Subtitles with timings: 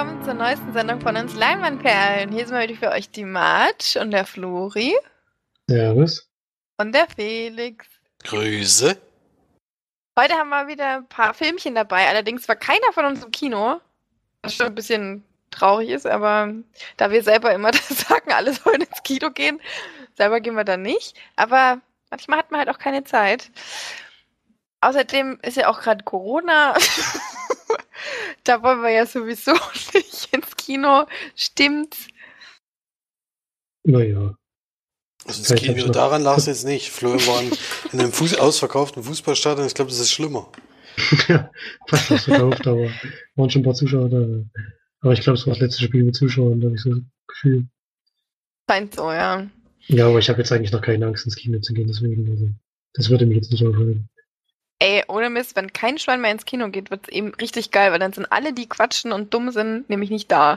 [0.00, 2.32] willkommen zur neuesten Sendung von uns Leinwandperlen.
[2.32, 4.96] Hier sind wir wieder für euch die March und der Flori.
[5.68, 6.26] Servus.
[6.78, 7.84] Und der Felix.
[8.24, 8.96] Grüße.
[10.18, 12.08] Heute haben wir wieder ein paar Filmchen dabei.
[12.08, 13.78] Allerdings war keiner von uns im Kino.
[14.40, 16.50] Was schon ein bisschen traurig ist, aber
[16.96, 19.60] da wir selber immer sagen, alle sollen ins Kino gehen,
[20.16, 21.14] selber gehen wir dann nicht.
[21.36, 21.78] Aber
[22.08, 23.50] manchmal hat man halt auch keine Zeit.
[24.80, 26.74] Außerdem ist ja auch gerade Corona.
[28.44, 29.52] da wollen wir ja sowieso
[29.94, 31.06] nicht ins Kino.
[31.34, 32.06] Stimmt's?
[33.84, 34.34] Naja.
[35.26, 36.90] Also das Kino, daran lag es jetzt nicht.
[36.90, 37.42] Florian war
[37.92, 39.66] in einem Fuß ausverkauften Fußballstadion.
[39.66, 40.50] Ich glaube, das ist schlimmer.
[41.28, 41.50] ja,
[41.86, 42.90] fast ausverkauft, aber
[43.36, 44.26] waren schon ein paar Zuschauer da.
[45.00, 47.02] Aber ich glaube, es war das letzte Spiel mit Zuschauern, da habe ich so das
[47.28, 47.66] Gefühl.
[48.68, 49.46] Scheint so, ja.
[49.86, 52.48] Ja, aber ich habe jetzt eigentlich noch keine Angst, ins Kino zu gehen, deswegen, also,
[52.94, 54.08] das würde mich jetzt nicht aufhalten.
[54.80, 57.92] Ey, ohne Mist, wenn kein Schwein mehr ins Kino geht, wird es eben richtig geil,
[57.92, 60.54] weil dann sind alle, die quatschen und dumm sind, nämlich nicht da.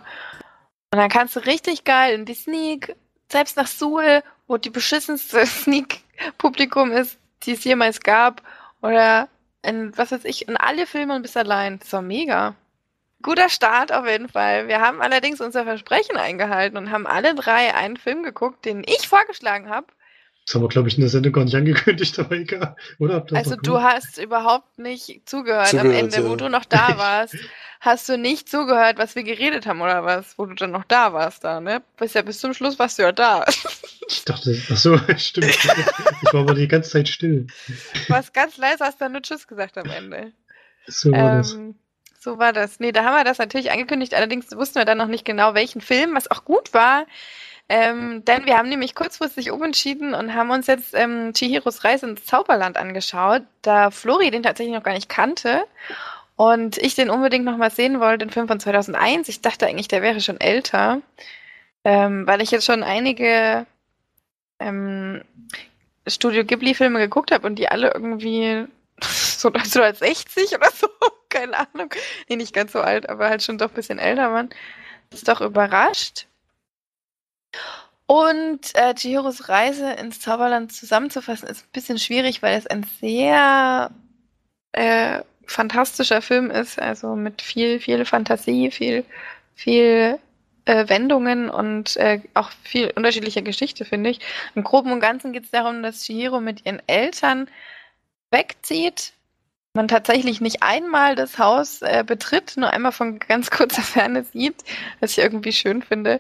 [0.92, 2.96] Und dann kannst du richtig geil in die Sneak,
[3.30, 8.42] selbst nach Suhl, wo die beschissenste Sneak-Publikum ist, die es jemals gab,
[8.82, 9.28] oder
[9.62, 11.80] in, was weiß ich, in alle Filme und bist allein.
[11.80, 12.56] Das war mega.
[13.22, 14.68] Guter Start auf jeden Fall.
[14.68, 19.08] Wir haben allerdings unser Versprechen eingehalten und haben alle drei einen Film geguckt, den ich
[19.08, 19.88] vorgeschlagen habe.
[20.46, 22.76] Das haben wir, glaube ich, in der Sendung gar nicht angekündigt, aber egal.
[23.00, 23.26] Oder?
[23.34, 26.30] Also du hast überhaupt nicht zugehört, zugehört am Ende, ja.
[26.30, 27.36] wo du noch da warst.
[27.80, 31.14] hast du nicht zugehört, was wir geredet haben oder was, wo du dann noch da
[31.14, 31.82] warst da, ne?
[31.98, 33.46] Bis ja bis zum Schluss warst du ja da.
[34.10, 35.50] Ich dachte, ach so, stimmt.
[35.50, 37.48] Ich war aber die ganze Zeit still.
[37.68, 40.34] Du warst ganz leise, hast dann nur Tschüss gesagt am Ende.
[40.88, 41.58] So war ähm, das.
[42.20, 42.80] So war das.
[42.80, 45.82] Nee, da haben wir das natürlich angekündigt, allerdings wussten wir dann noch nicht genau, welchen
[45.82, 47.06] Film, was auch gut war.
[47.70, 52.26] Ähm, denn wir haben nämlich kurzfristig umentschieden und haben uns jetzt ähm, Chihiros Reise ins
[52.26, 55.64] Zauberland angeschaut, da Flori den tatsächlich noch gar nicht kannte
[56.36, 59.30] und ich den unbedingt noch mal sehen wollte, den Film von 2001.
[59.30, 61.02] Ich dachte eigentlich, der wäre schon älter,
[61.84, 63.66] ähm, weil ich jetzt schon einige
[64.60, 65.22] ähm,
[66.08, 68.66] Studio Ghibli-Filme geguckt habe und die alle irgendwie
[69.02, 70.88] so 1960 oder so,
[71.30, 71.94] keine Ahnung.
[72.28, 74.50] Nee, nicht ganz so alt, aber halt schon doch ein bisschen älter waren.
[75.10, 76.28] Das ist doch überrascht.
[78.06, 83.92] Und äh, Chihiros Reise ins Zauberland zusammenzufassen, ist ein bisschen schwierig, weil es ein sehr
[84.74, 89.06] äh, fantastischer Film ist, also mit viel, viel Fantasie, viel,
[89.56, 90.20] viel
[90.66, 94.20] äh, Wendungen und äh, auch viel unterschiedlicher Geschichte, finde ich.
[94.56, 97.50] Im Groben und Ganzen geht es darum, dass Chihiro mit ihren Eltern
[98.32, 99.14] wegzieht.
[99.74, 104.64] Man tatsächlich nicht einmal das Haus äh, betritt, nur einmal von ganz kurzer Ferne sieht,
[105.00, 106.20] was ich irgendwie schön finde,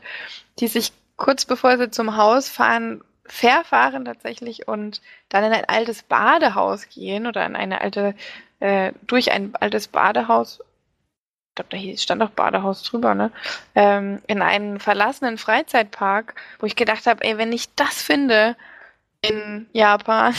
[0.60, 0.92] die sich
[1.24, 7.28] kurz bevor sie zum Haus fahren, verfahren tatsächlich und dann in ein altes Badehaus gehen
[7.28, 8.14] oder in eine alte,
[8.60, 13.32] äh, durch ein altes Badehaus, ich glaube, da stand auch Badehaus drüber, ne?
[13.74, 18.58] Ähm, in einen verlassenen Freizeitpark, wo ich gedacht habe, ey, wenn ich das finde
[19.22, 20.36] in Japan,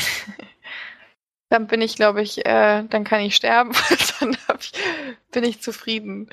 [1.49, 3.73] dann bin ich, glaube ich, äh, dann kann ich sterben,
[4.21, 4.73] dann ich,
[5.31, 6.29] bin ich zufrieden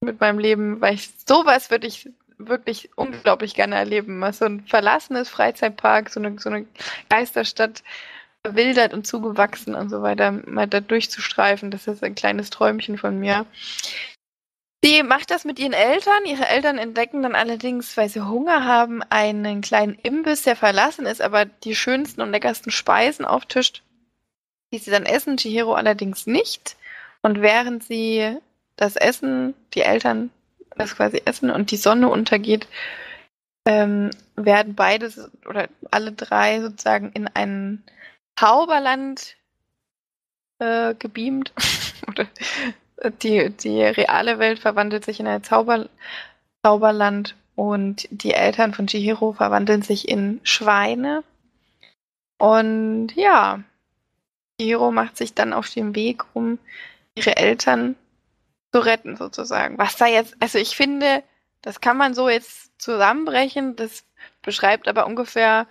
[0.00, 2.08] mit meinem Leben, weil ich sowas würde ich
[2.48, 4.24] wirklich unglaublich gerne erleben.
[4.32, 6.66] So ein verlassenes Freizeitpark, so eine, so eine
[7.08, 7.82] Geisterstadt
[8.44, 13.18] verwildert und zugewachsen und so weiter, mal da durchzustreifen, das ist ein kleines Träumchen von
[13.18, 13.46] mir.
[14.84, 16.24] Sie macht das mit ihren Eltern.
[16.24, 21.22] Ihre Eltern entdecken dann allerdings, weil sie Hunger haben, einen kleinen Imbiss, der verlassen ist,
[21.22, 23.84] aber die schönsten und leckersten Speisen auftischt,
[24.72, 25.36] die sie dann essen.
[25.36, 26.76] Chihiro allerdings nicht.
[27.22, 28.36] Und während sie
[28.74, 30.30] das Essen, die Eltern
[30.76, 32.66] das quasi essen und die Sonne untergeht,
[33.66, 35.12] ähm, werden beide
[35.46, 37.82] oder alle drei sozusagen in ein
[38.38, 39.36] Zauberland
[40.58, 41.52] äh, gebeamt.
[42.08, 42.26] oder
[43.22, 45.88] die, die reale Welt verwandelt sich in ein Zauber,
[46.64, 51.22] Zauberland und die Eltern von Chihiro verwandeln sich in Schweine.
[52.38, 53.62] Und ja,
[54.58, 56.58] Chihiro macht sich dann auf den Weg, um
[57.14, 57.96] ihre Eltern
[58.72, 59.78] zu retten, sozusagen.
[59.78, 61.22] Was da jetzt, also ich finde,
[61.60, 64.04] das kann man so jetzt zusammenbrechen, das
[64.42, 65.66] beschreibt aber ungefähr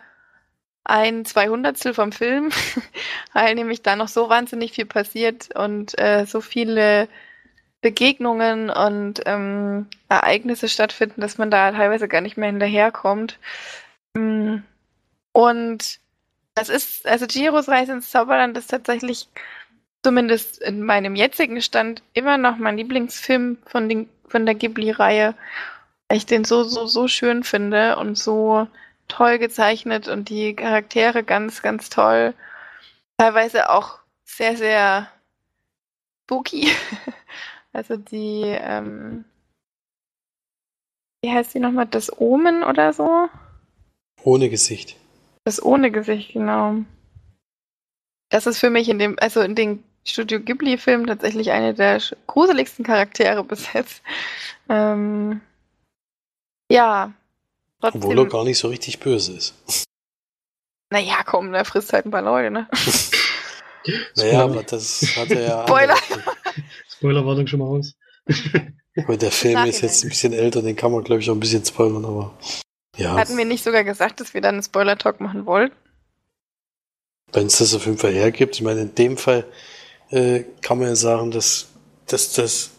[0.83, 2.51] ein Zweihundertstel vom Film,
[3.33, 7.07] weil nämlich da noch so wahnsinnig viel passiert und äh, so viele
[7.81, 13.39] Begegnungen und ähm, Ereignisse stattfinden, dass man da teilweise gar nicht mehr hinterherkommt.
[14.13, 14.57] Mm.
[15.33, 15.99] Und
[16.53, 19.29] das ist, also Giros Reise ins Zauberland ist tatsächlich
[20.03, 25.35] zumindest in meinem jetzigen Stand immer noch mein Lieblingsfilm von, den, von der Ghibli-Reihe,
[26.07, 28.67] weil ich den so, so, so schön finde und so
[29.07, 32.33] toll gezeichnet und die Charaktere ganz, ganz toll.
[33.17, 35.07] Teilweise auch sehr, sehr
[36.23, 36.67] spooky.
[37.73, 39.23] Also die, ähm,
[41.23, 41.85] wie heißt die nochmal?
[41.85, 43.29] Das Omen oder so?
[44.23, 44.97] Ohne Gesicht.
[45.45, 46.79] Das ohne Gesicht, genau.
[48.29, 52.85] Das ist für mich in dem, also in den Studio Ghibli-Filmen tatsächlich eine der gruseligsten
[52.85, 54.01] Charaktere bis jetzt.
[54.69, 55.41] Ähm,
[56.71, 57.13] ja.
[57.79, 59.53] Trotzdem, Obwohl er gar nicht so richtig böse ist.
[60.91, 62.67] Naja, komm, der frisst halt ein paar Leute, ne?
[64.15, 65.63] naja, aber das hat er ja.
[65.63, 65.95] Spoiler!
[66.89, 67.95] Spoilerwartung schon mal aus.
[69.07, 71.39] Weil der Film ist jetzt ein bisschen älter, den kann man, glaube ich, auch ein
[71.39, 72.37] bisschen spoilern, aber.
[72.97, 73.15] Ja.
[73.15, 75.75] Hatten wir nicht sogar gesagt, dass wir dann einen Spoiler-Talk machen wollten?
[77.31, 78.55] Wenn es das auf jeden Fall hergibt.
[78.55, 79.45] Ich meine, in dem Fall
[80.11, 81.67] äh, kann man ja sagen, dass,
[82.05, 82.69] dass das,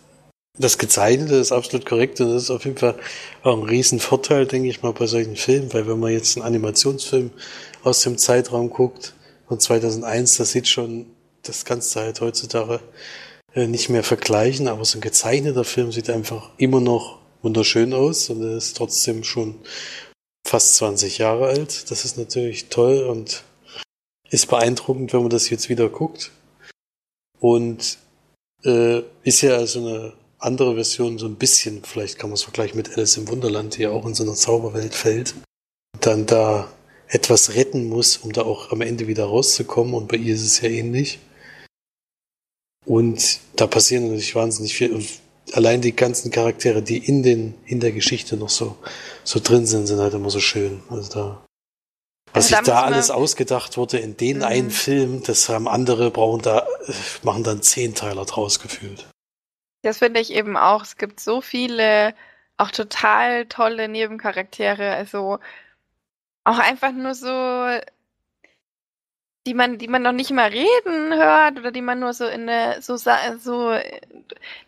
[0.58, 2.94] das Gezeichnete ist absolut korrekt und das ist auf jeden Fall
[3.42, 7.30] auch ein Riesenvorteil, denke ich mal, bei solchen Filmen, weil wenn man jetzt einen Animationsfilm
[7.82, 9.14] aus dem Zeitraum guckt
[9.48, 11.06] von 2001, das sieht schon,
[11.42, 12.80] das du halt heutzutage
[13.54, 18.30] äh, nicht mehr vergleichen, aber so ein gezeichneter Film sieht einfach immer noch wunderschön aus
[18.30, 19.56] und er ist trotzdem schon
[20.46, 21.90] fast 20 Jahre alt.
[21.90, 23.42] Das ist natürlich toll und
[24.30, 26.30] ist beeindruckend, wenn man das jetzt wieder guckt.
[27.42, 27.98] Und
[28.62, 32.76] äh, ist ja also eine andere Version, so ein bisschen, vielleicht kann man es vergleichen
[32.76, 35.34] mit Alice im Wunderland, die ja auch in so einer Zauberwelt fällt.
[36.00, 36.72] Dann da
[37.08, 39.94] etwas retten muss, um da auch am Ende wieder rauszukommen.
[39.94, 41.18] Und bei ihr ist es ja ähnlich.
[42.86, 44.92] Und da passieren natürlich wahnsinnig viel.
[44.92, 45.08] Und
[45.52, 48.76] allein die ganzen Charaktere, die in den, in der Geschichte noch so,
[49.24, 50.80] so drin sind, sind halt immer so schön.
[50.88, 51.44] Also da
[52.32, 54.44] was also sich da alles ausgedacht wurde in den mhm.
[54.44, 56.66] einen Film, das haben andere, brauchen da,
[57.22, 59.06] machen dann Zehnteiler draus gefühlt.
[59.82, 60.82] Das finde ich eben auch.
[60.82, 62.14] Es gibt so viele,
[62.56, 64.92] auch total tolle Nebencharaktere.
[64.92, 65.38] Also
[66.44, 67.80] auch einfach nur so,
[69.46, 72.46] die man, die man noch nicht mal reden hört oder die man nur so in
[72.46, 73.76] der, so, so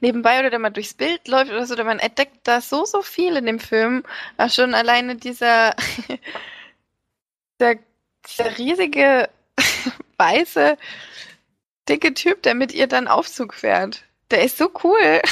[0.01, 3.03] nebenbei oder der man durchs Bild läuft oder so, oder man entdeckt da so, so
[3.03, 4.03] viel in dem Film.
[4.37, 5.75] Auch schon alleine dieser
[7.61, 7.79] der,
[8.39, 9.29] der riesige,
[10.19, 10.77] weiße,
[11.89, 14.05] dicke Typ, der mit ihr dann Aufzug fährt.
[14.31, 15.21] Der ist so cool.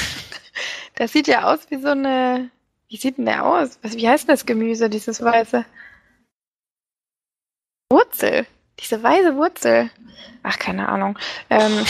[0.97, 2.51] Der sieht ja aus wie so eine.
[2.87, 3.79] Wie sieht denn der aus?
[3.81, 5.65] Was, wie heißt das Gemüse, dieses weiße?
[7.91, 8.45] Wurzel.
[8.79, 9.89] Diese weiße Wurzel.
[10.43, 11.17] Ach, keine Ahnung.
[11.49, 11.83] Ähm,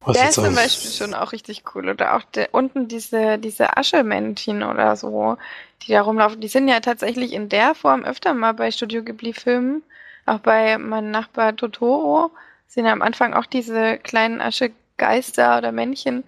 [0.00, 1.88] Was der ist zum Beispiel schon auch richtig cool.
[1.88, 5.38] Oder auch der, unten diese, diese Aschemännchen oder so,
[5.86, 6.40] die da rumlaufen.
[6.40, 9.82] Die sind ja tatsächlich in der Form öfter mal bei Studio Ghibli-Filmen.
[10.26, 12.30] Auch bei meinem Nachbar Totoro
[12.66, 16.24] sind ja am Anfang auch diese kleinen Aschegeister oder Männchen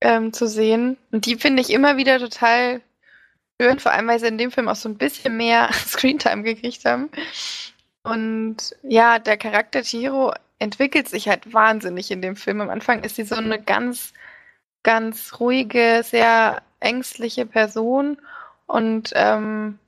[0.00, 0.96] ähm, zu sehen.
[1.10, 2.80] Und die finde ich immer wieder total
[3.60, 6.84] schön, vor allem weil sie in dem Film auch so ein bisschen mehr Screentime gekriegt
[6.84, 7.10] haben.
[8.02, 12.60] Und ja, der Charakter Chiro entwickelt sich halt wahnsinnig in dem Film.
[12.60, 14.12] Am Anfang ist sie so eine ganz,
[14.82, 18.18] ganz ruhige, sehr ängstliche Person
[18.70, 19.78] und ähm,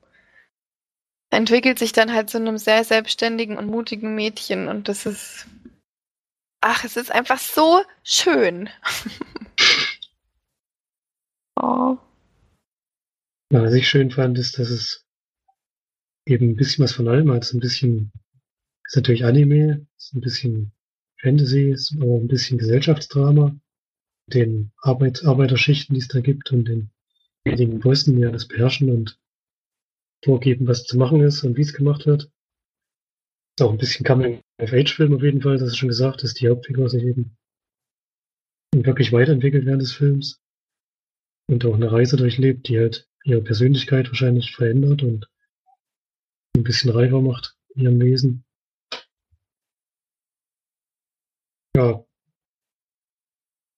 [1.31, 4.67] entwickelt sich dann halt zu einem sehr selbstständigen und mutigen Mädchen.
[4.67, 5.47] Und das ist,
[6.61, 8.69] ach, es ist einfach so schön.
[11.61, 11.97] oh.
[13.49, 15.05] Was ich schön fand, ist, dass es
[16.25, 17.51] eben ein bisschen was von allem hat.
[17.53, 18.11] Ein bisschen
[18.85, 20.73] ist natürlich Anime, ist ein bisschen
[21.21, 23.55] Fantasy, ist aber ein bisschen Gesellschaftsdrama,
[24.27, 26.92] den Arbeit, Arbeiterschichten, die es da gibt und den
[27.45, 29.19] wenigen Bossen, die ja das beherrschen und
[30.23, 32.31] vorgeben, was zu machen ist und wie es gemacht wird.
[33.57, 36.89] Ist auch ein bisschen Coming-of-Age-Film auf jeden Fall, das ist schon gesagt, dass die Hauptfigur
[36.89, 37.37] sich eben
[38.73, 40.41] wirklich weiterentwickelt während des Films
[41.47, 45.29] und auch eine Reise durchlebt, die halt ihre Persönlichkeit wahrscheinlich verändert und
[46.55, 48.45] ein bisschen reifer macht in ihrem Wesen.
[51.75, 52.05] Ja.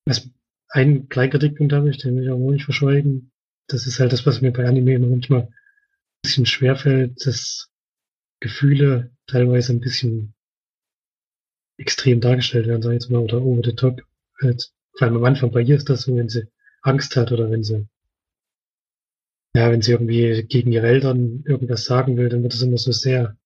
[0.06, 0.30] Was,
[0.70, 3.32] einen kleinen Kritikpunkt habe ich, den will ich auch nicht verschweigen.
[3.68, 5.54] Das ist halt das, was mir bei Anime immer manchmal ein
[6.24, 7.72] bisschen schwerfällt, dass
[8.40, 10.36] Gefühle teilweise ein bisschen
[11.78, 14.02] extrem dargestellt werden, sag ich jetzt mal, oder over the top.
[14.42, 16.48] Halt, vor allem am Anfang bei ihr ist das so, wenn sie
[16.82, 17.88] Angst hat oder wenn sie
[19.56, 22.92] ja, wenn sie irgendwie gegen ihre Eltern irgendwas sagen will, dann wird das immer so
[22.92, 23.38] sehr,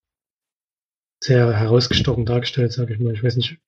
[1.24, 3.14] sehr herausgestochen dargestellt, sage ich mal.
[3.14, 3.60] Ich weiß nicht,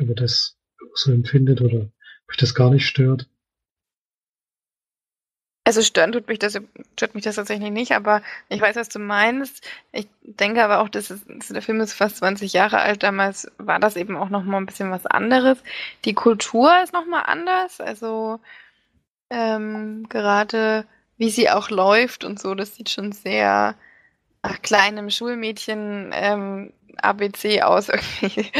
[0.00, 0.56] ob er das
[0.94, 3.28] so empfindet oder ob euch das gar nicht stört.
[5.64, 6.58] Also stören tut mich das,
[6.96, 9.64] stört mich das tatsächlich nicht, aber ich weiß, was du meinst.
[9.92, 13.04] Ich denke aber auch, dass es, der Film ist fast 20 Jahre alt.
[13.04, 15.58] Damals war das eben auch noch mal ein bisschen was anderes.
[16.04, 17.80] Die Kultur ist noch mal anders.
[17.80, 18.40] Also
[19.30, 20.84] ähm, gerade
[21.16, 23.76] wie sie auch läuft und so, das sieht schon sehr
[24.42, 27.88] nach kleinem Schulmädchen ähm, ABC aus
[28.20, 28.50] irgendwie.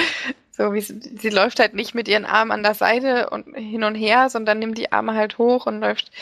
[0.52, 3.84] So wie sie, sie läuft halt nicht mit ihren Armen an der Seite und hin
[3.84, 6.12] und her, sondern nimmt die Arme halt hoch und läuft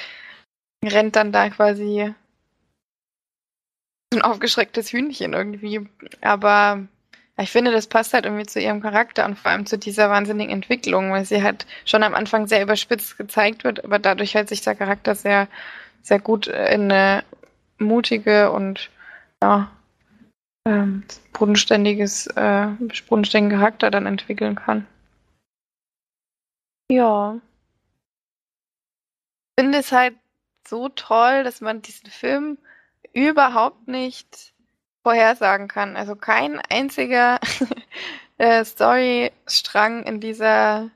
[0.85, 2.15] rennt dann da quasi
[4.13, 5.87] ein aufgeschrecktes Hühnchen irgendwie.
[6.21, 6.87] Aber
[7.39, 10.53] ich finde, das passt halt irgendwie zu ihrem Charakter und vor allem zu dieser wahnsinnigen
[10.53, 14.63] Entwicklung, weil sie halt schon am Anfang sehr überspitzt gezeigt wird, aber dadurch halt sich
[14.63, 15.49] der Charakter sehr,
[16.03, 17.25] sehr gut in eine
[17.79, 18.91] mutige und
[19.43, 19.71] ja,
[20.67, 22.67] ähm, bodenständiges, äh,
[23.09, 24.87] bodenständigen Charakter dann entwickeln kann.
[26.91, 27.41] Ja.
[29.57, 30.17] Ich finde es halt
[30.67, 32.59] so toll, dass man diesen Film
[33.12, 34.52] überhaupt nicht
[35.02, 35.97] vorhersagen kann.
[35.97, 37.40] Also kein einziger
[38.38, 40.90] äh, Storystrang in dieser,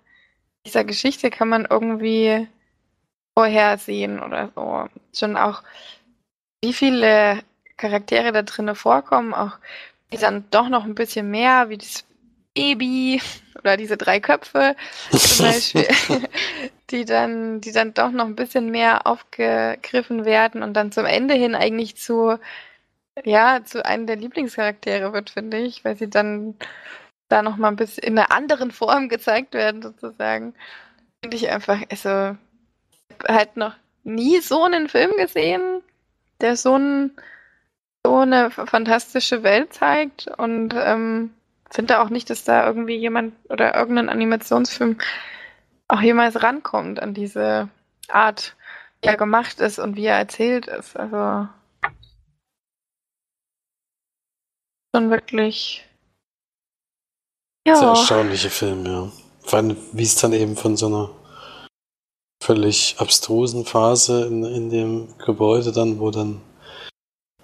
[0.67, 2.49] dieser Geschichte kann man irgendwie
[3.37, 4.89] vorhersehen oder so.
[5.13, 5.63] Schon auch,
[6.63, 7.41] wie viele
[7.77, 9.59] Charaktere da drinnen vorkommen, auch
[10.13, 12.05] die dann doch noch ein bisschen mehr, wie das
[12.55, 13.21] Baby
[13.59, 14.77] oder diese drei Köpfe
[15.11, 15.89] zum Beispiel,
[16.91, 21.35] die dann, die dann doch noch ein bisschen mehr aufgegriffen werden und dann zum Ende
[21.35, 22.39] hin eigentlich zu,
[23.25, 26.57] ja, zu einem der Lieblingscharaktere wird, finde ich, weil sie dann
[27.29, 30.55] da noch mal ein bisschen in einer anderen Form gezeigt werden, sozusagen.
[31.23, 32.37] Finde ich einfach, also,
[33.27, 33.75] halt noch
[34.05, 35.83] nie so einen Film gesehen,
[36.41, 37.13] der so, ein,
[38.05, 41.31] so eine fantastische Welt zeigt und ähm,
[41.71, 44.99] finde auch nicht, dass da irgendwie jemand oder irgendein Animationsfilm
[45.89, 47.69] auch jemals rankommt an diese
[48.09, 48.57] Art,
[49.01, 50.97] wie er gemacht ist und wie er erzählt ist.
[50.97, 51.49] Also
[54.95, 55.85] schon wirklich.
[57.67, 57.77] Ja.
[57.77, 59.11] Sehr erstaunliche Film, ja.
[59.43, 61.11] Vor allem, wie es dann eben von so einer
[62.43, 66.43] völlig abstrusen Phase in, in dem Gebäude dann, wo dann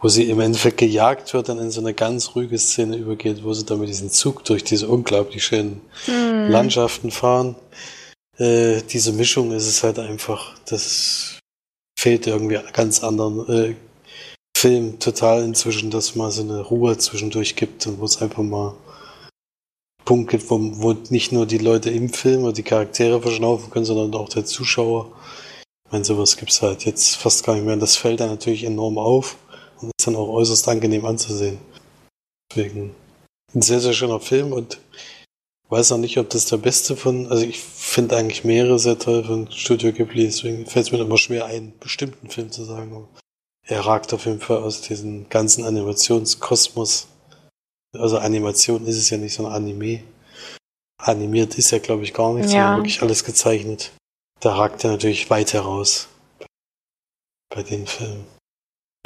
[0.01, 3.53] wo sie im Endeffekt gejagt wird, dann in so eine ganz ruhige Szene übergeht, wo
[3.53, 6.49] sie dann mit diesem Zug durch diese unglaublich schönen hm.
[6.49, 7.55] Landschaften fahren.
[8.41, 11.39] Äh, diese Mischung ist es halt einfach, das
[11.99, 13.75] fehlt irgendwie ganz anderen äh,
[14.57, 18.75] Film total inzwischen, dass mal so eine Ruhe zwischendurch gibt und wo es einfach mal
[20.07, 23.85] Punkt gibt, wo, wo nicht nur die Leute im Film oder die Charaktere verschnaufen können,
[23.85, 25.13] sondern auch der Zuschauer.
[25.87, 27.75] Ich meine, sowas gibt's halt jetzt fast gar nicht mehr.
[27.75, 29.37] Und das fällt dann natürlich enorm auf
[29.81, 31.59] und ist dann auch äußerst angenehm anzusehen.
[32.51, 32.95] Deswegen
[33.55, 34.79] ein sehr, sehr schöner Film und
[35.71, 39.25] weiß noch nicht, ob das der beste von, also ich finde eigentlich mehrere sehr toll
[39.25, 43.09] von Studio Ghibli, deswegen fällt es mir immer schwer, einen bestimmten Film zu sagen.
[43.63, 47.07] Er ragt auf jeden Fall aus diesem ganzen Animationskosmos.
[47.97, 50.03] Also Animation ist es ja nicht, so ein Anime.
[50.99, 52.63] Animiert ist ja, glaube ich, gar nichts, ja.
[52.63, 53.93] sondern wirklich alles gezeichnet.
[54.41, 56.09] Da ragt er natürlich weit heraus
[57.55, 58.27] bei den Filmen.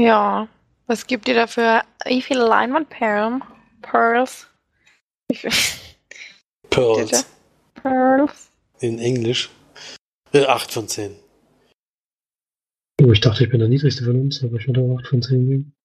[0.01, 0.49] Ja,
[0.87, 1.83] was gibt ihr dafür?
[2.07, 3.43] Wie viele Leinwandperlen?
[3.83, 4.47] Pearls?
[5.29, 5.39] Wie
[6.75, 7.25] Pearls.
[7.75, 8.51] Pearls.
[8.81, 9.49] In Englisch.
[10.33, 11.15] Äh, 8 von 10.
[13.01, 15.23] Oh, ich dachte, ich bin der niedrigste von uns, aber ich würde auch 8 von
[15.23, 15.77] 10 geben.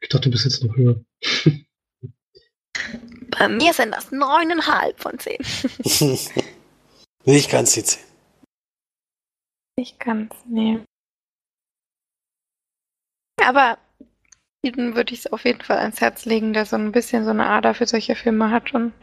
[0.00, 1.04] Ich dachte, du bist jetzt noch höher.
[3.38, 5.36] Bei mir sind das 9,5 von 10.
[7.26, 8.02] Nicht ganz die 10.
[9.78, 10.80] Nicht ganz, nee.
[13.42, 13.76] Aber
[14.64, 17.30] jedem würde ich es auf jeden Fall ans Herz legen, der so ein bisschen so
[17.30, 18.94] eine Ader für solche Filme hat und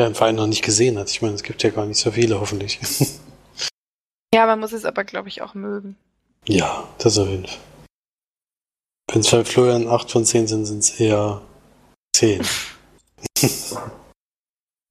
[0.00, 1.10] Wer einen Verein noch nicht gesehen hat.
[1.10, 2.80] Ich meine, es gibt ja gar nicht so viele, hoffentlich.
[4.34, 5.94] ja, man muss es aber, glaube ich, auch mögen.
[6.48, 7.58] Ja, das auf jeden Fall.
[9.12, 11.42] Wenn es bei Florian 8 von 10 sind, sind es eher
[12.16, 12.40] 10.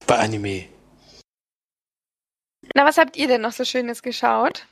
[0.06, 0.66] bei Anime.
[2.76, 4.68] Na, was habt ihr denn noch so Schönes geschaut?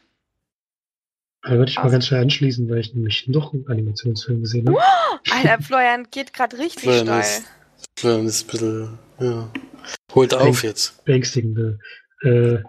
[1.42, 4.78] Da würde ich mal ganz schnell anschließen, weil ich nämlich noch einen Animationsfilm gesehen habe.
[4.78, 7.22] Oh, Alter, Florian geht gerade richtig Florian steil.
[7.22, 7.46] ist,
[7.98, 9.50] Florian ist ein bisschen, ja.
[10.14, 11.04] Holt auf jetzt.
[11.06, 11.80] Beängstigende.
[12.22, 12.60] Äh,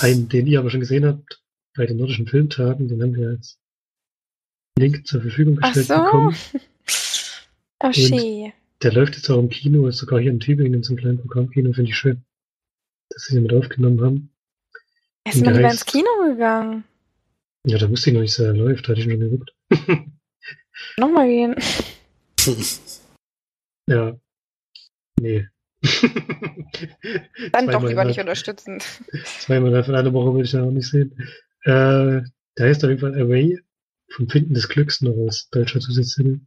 [0.00, 1.42] einen, den ihr aber schon gesehen habt
[1.76, 3.58] bei den nordischen Filmtagen, den haben wir als
[4.78, 6.04] Link zur Verfügung Ach gestellt so.
[6.04, 6.36] bekommen.
[7.82, 8.54] Oh, schee.
[8.82, 11.18] Der läuft jetzt auch im Kino, ist sogar hier in Tübingen in so einem kleinen
[11.20, 12.24] Programmkino, finde ich schön,
[13.10, 14.30] dass sie den mit aufgenommen haben.
[15.24, 16.84] Er ist der lieber ins Kino gegangen.
[17.66, 19.54] Ja, da wusste ich noch nicht, dass er läuft, da hatte ich schon geguckt.
[20.98, 21.56] Nochmal gehen.
[23.88, 24.16] ja.
[25.20, 25.48] Nee.
[27.52, 28.80] Dann doch lieber nicht unterstützen.
[29.24, 31.12] Zweimal von einer Woche würde ich da auch nicht sehen.
[31.62, 32.22] Äh,
[32.58, 33.58] der heißt auf jeden Fall Away
[34.08, 36.40] vom Finden des Glücks noch aus deutscher Zusatztitel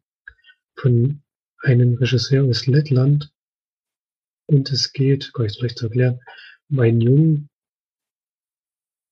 [0.75, 1.21] von
[1.59, 3.31] einem Regisseur aus Lettland.
[4.45, 6.19] Und es geht, gar nicht so leicht zu erklären,
[6.69, 7.49] um einen Jungen,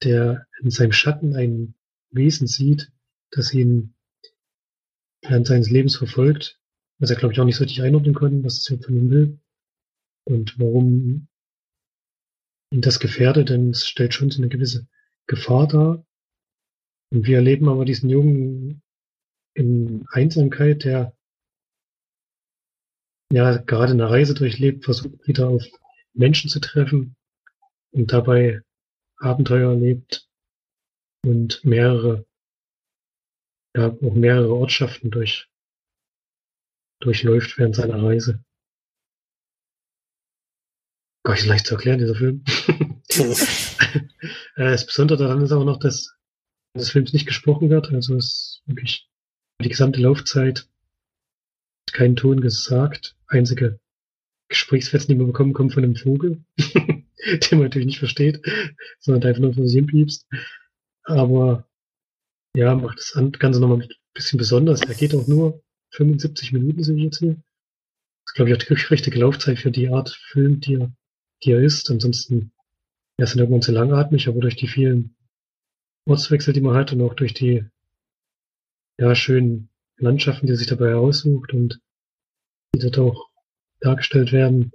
[0.03, 1.75] der in seinem Schatten ein
[2.12, 2.91] Wesen sieht,
[3.31, 3.93] das ihn
[5.22, 6.60] während seines Lebens verfolgt,
[7.00, 9.39] was er glaube ich auch nicht so richtig einordnen konnte, was es von ihm will.
[10.27, 11.29] Und warum
[12.72, 14.86] das gefährdet, denn es stellt schon so eine gewisse
[15.25, 16.05] Gefahr dar.
[17.13, 18.81] Und wir erleben aber diesen Jungen
[19.53, 21.15] in Einsamkeit, der
[23.31, 25.63] ja gerade eine Reise durchlebt, versucht wieder auf
[26.13, 27.15] Menschen zu treffen
[27.91, 28.62] und dabei
[29.19, 30.29] Abenteuer erlebt
[31.24, 32.25] und mehrere,
[33.77, 35.50] ja, auch mehrere Ortschaften durch,
[37.00, 38.43] durchläuft während seiner Reise.
[41.27, 42.43] Gar nicht leicht zu erklären, dieser Film.
[44.55, 46.15] Äh, das Besondere daran ist aber noch, dass
[46.75, 47.91] des Films nicht gesprochen wird.
[47.91, 49.10] Also es ist wirklich
[49.62, 50.67] die gesamte Laufzeit
[51.91, 53.15] kein Ton gesagt.
[53.27, 53.79] Einzige
[54.50, 57.03] Gesprächsfetzen, die man bekommen, kommen von einem Vogel, den
[57.51, 58.41] man natürlich nicht versteht,
[59.00, 60.27] sondern einfach nur von sich piepst.
[61.03, 61.67] Aber
[62.55, 64.81] ja, macht das Ganze nochmal ein bisschen besonders.
[64.81, 67.34] Er geht auch nur 75 Minuten, so wie ich jetzt hier.
[67.36, 70.91] Das ist, glaube ich, auch die richtige Laufzeit für die Art Film, die er,
[71.44, 71.89] die er ist.
[71.89, 72.51] Ansonsten,
[73.17, 75.15] er ist dann irgendwann zu langatmig, aber durch die vielen
[76.06, 77.65] Ortswechsel, die man hat und auch durch die
[78.98, 81.79] ja, schönen Landschaften, die er sich dabei heraussucht und
[82.74, 83.29] die dort auch
[83.79, 84.72] dargestellt werden,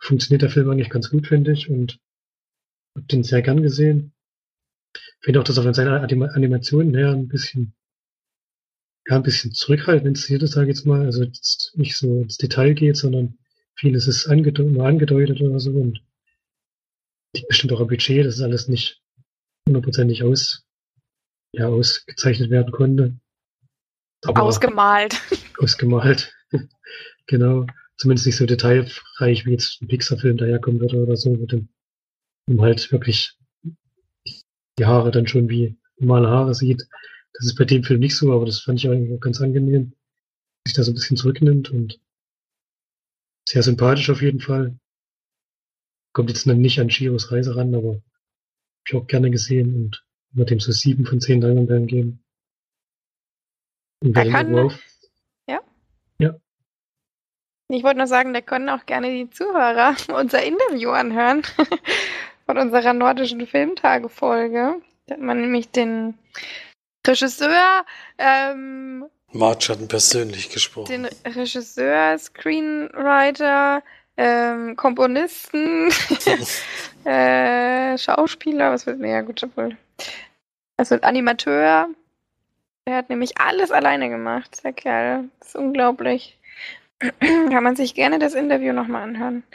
[0.00, 1.98] funktioniert der Film eigentlich ganz gut, finde ich, und
[2.94, 4.12] habe den sehr gern gesehen.
[5.20, 7.74] Finde auch, dass er von seiner Animation her ein bisschen,
[9.06, 11.04] ja, ein bisschen zurückhaltend inszeniert ist, sage ich jetzt mal.
[11.04, 13.38] Also jetzt nicht so ins Detail geht, sondern
[13.78, 16.02] vieles ist angedeutet, nur angedeutet oder so und
[17.34, 19.00] liegt bestimmt auch am Budget, das ist alles nicht
[19.66, 20.64] hundertprozentig aus,
[21.52, 23.18] ja, ausgezeichnet werden konnte.
[24.24, 25.20] Aber ausgemalt.
[25.58, 26.34] Ausgemalt.
[27.26, 27.66] genau.
[27.96, 31.68] Zumindest nicht so detailreich, wie jetzt ein Pixar-Film daherkommen würde oder so, mit dem,
[32.48, 33.36] um halt wirklich
[34.78, 36.86] die Haare dann schon wie normale Haare sieht.
[37.34, 39.92] Das ist bei dem Film nicht so, aber das fand ich eigentlich auch ganz angenehm,
[40.66, 42.00] sich da so ein bisschen zurücknimmt und
[43.48, 44.78] sehr sympathisch auf jeden Fall.
[46.12, 50.50] Kommt jetzt nicht an Shiros Reise ran, aber hab ich auch gerne gesehen und würde
[50.50, 52.24] dem so sieben von zehn Leinwandperlen geben.
[54.02, 54.82] Und er kann, Wolf.
[55.48, 55.60] Ja?
[56.18, 56.34] Ja.
[57.68, 61.42] Ich wollte nur sagen, da können auch gerne die Zuhörer unser Interview anhören
[62.46, 64.80] von unserer nordischen Filmtage-Folge.
[65.06, 66.18] Da hat man nämlich den
[67.06, 67.86] Regisseur
[68.18, 70.88] ähm, March hat ihn persönlich gesprochen.
[70.88, 73.82] Den Regisseur, Screenwriter,
[74.16, 75.90] ähm, Komponisten,
[77.04, 79.76] äh, Schauspieler, was wird mir ja gut wohl.
[80.76, 81.88] Also Animateur,
[82.86, 85.28] der hat nämlich alles alleine gemacht, der Kerl.
[85.40, 86.38] Das ist unglaublich.
[87.20, 89.42] Kann man sich gerne das Interview nochmal anhören.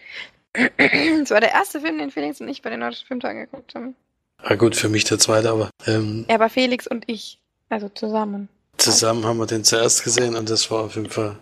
[1.20, 3.96] Das war der erste Film, den Felix und ich bei den Nordischen Filmtagen geguckt haben.
[4.38, 5.72] Ah gut, für mich der zweite, aber...
[5.88, 8.50] Ähm, er war Felix und ich, also zusammen.
[8.84, 11.38] Zusammen haben wir den zuerst gesehen und das war auf jeden Fall ein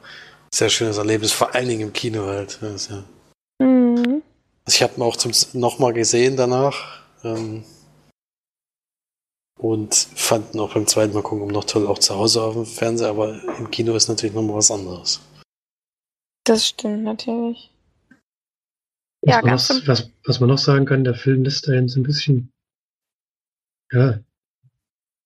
[0.54, 2.60] sehr schönes Erlebnis, vor allen Dingen im Kino halt.
[2.62, 3.04] Also,
[3.60, 4.21] mhm.
[4.63, 7.01] also ich habe ihn auch zum nochmal gesehen danach.
[7.23, 7.63] Ähm,
[9.58, 13.10] und fanden auch beim zweiten Mal gucken noch toll, auch zu Hause auf dem Fernseher,
[13.10, 15.21] aber im Kino ist natürlich nochmal was anderes.
[16.43, 17.71] Das stimmt natürlich.
[19.21, 21.99] Was, ja, man noch, was, was man noch sagen kann, der Film lässt einen so
[21.99, 22.51] ein bisschen,
[23.91, 24.19] ja,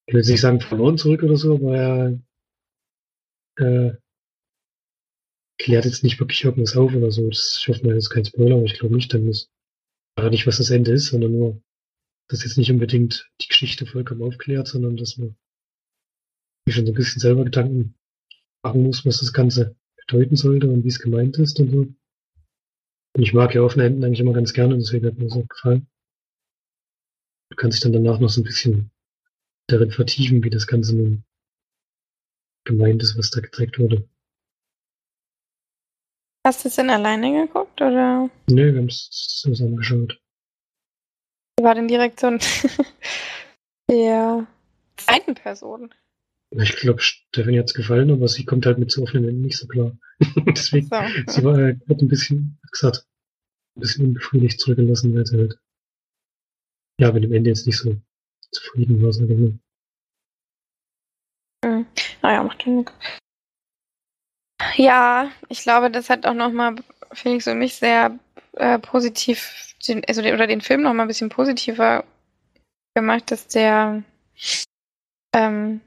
[0.08, 2.20] ich will nicht sagen verloren zurück oder so, aber er
[3.58, 3.98] äh,
[5.58, 7.28] klärt jetzt nicht wirklich irgendwas auf oder so.
[7.30, 9.52] Das, ich hoffe mal, das ist kein Spoiler, aber ich glaube nicht, dann ist
[10.30, 11.62] nicht, was das Ende ist, sondern nur,
[12.30, 15.36] dass jetzt nicht unbedingt die Geschichte vollkommen aufklärt, sondern dass man
[16.66, 17.96] sich schon so ein bisschen selber Gedanken
[18.64, 21.78] machen muss, was das Ganze bedeuten sollte und wie es gemeint ist und so.
[23.16, 25.88] Und ich mag ja offene Enden eigentlich immer ganz gerne deswegen hat mir so gefallen.
[27.50, 28.92] Du kannst dich dann danach noch so ein bisschen
[29.68, 31.24] darin vertiefen, wie das Ganze nun
[32.66, 34.08] gemeint ist, was da gezeigt wurde.
[36.46, 38.30] Hast du es denn alleine geguckt, oder?
[38.48, 39.10] Nee, wir haben es
[39.42, 40.20] zusammen geschaut.
[41.58, 42.40] Wie war denn die Reaktion
[43.90, 44.46] der
[44.98, 45.94] zweiten Person?
[46.52, 49.58] Ich glaube, Stefanie hat es gefallen, aber sie kommt halt mit so offenen Enden nicht
[49.58, 49.98] so klar.
[50.56, 50.98] Deswegen, so.
[51.28, 53.08] sie war, äh, hat ein bisschen, gesagt,
[53.76, 55.60] ein bisschen unbefriedigt zurückgelassen, weil sie halt,
[57.00, 57.96] ja, mit dem Ende jetzt nicht so
[58.56, 59.60] zufrieden war, sag ich mal.
[61.66, 61.86] Hm.
[62.22, 62.94] Naja, macht ja nichts.
[64.76, 66.76] Ja, ich glaube, das hat auch nochmal
[67.12, 68.18] Felix und mich sehr
[68.54, 72.04] äh, positiv den, also den, oder den Film noch mal ein bisschen positiver
[72.96, 74.04] gemacht, dass der,
[75.36, 75.82] ähm,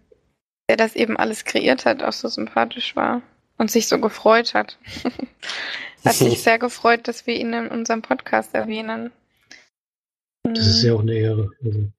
[0.69, 3.23] der das eben alles kreiert hat, auch so sympathisch war
[3.57, 4.79] und sich so gefreut hat.
[6.05, 9.11] hat sich sehr gefreut, dass wir ihn in unserem Podcast erwähnen.
[10.45, 11.51] Das ist ja auch eine Ehre.
[11.65, 11.91] Also.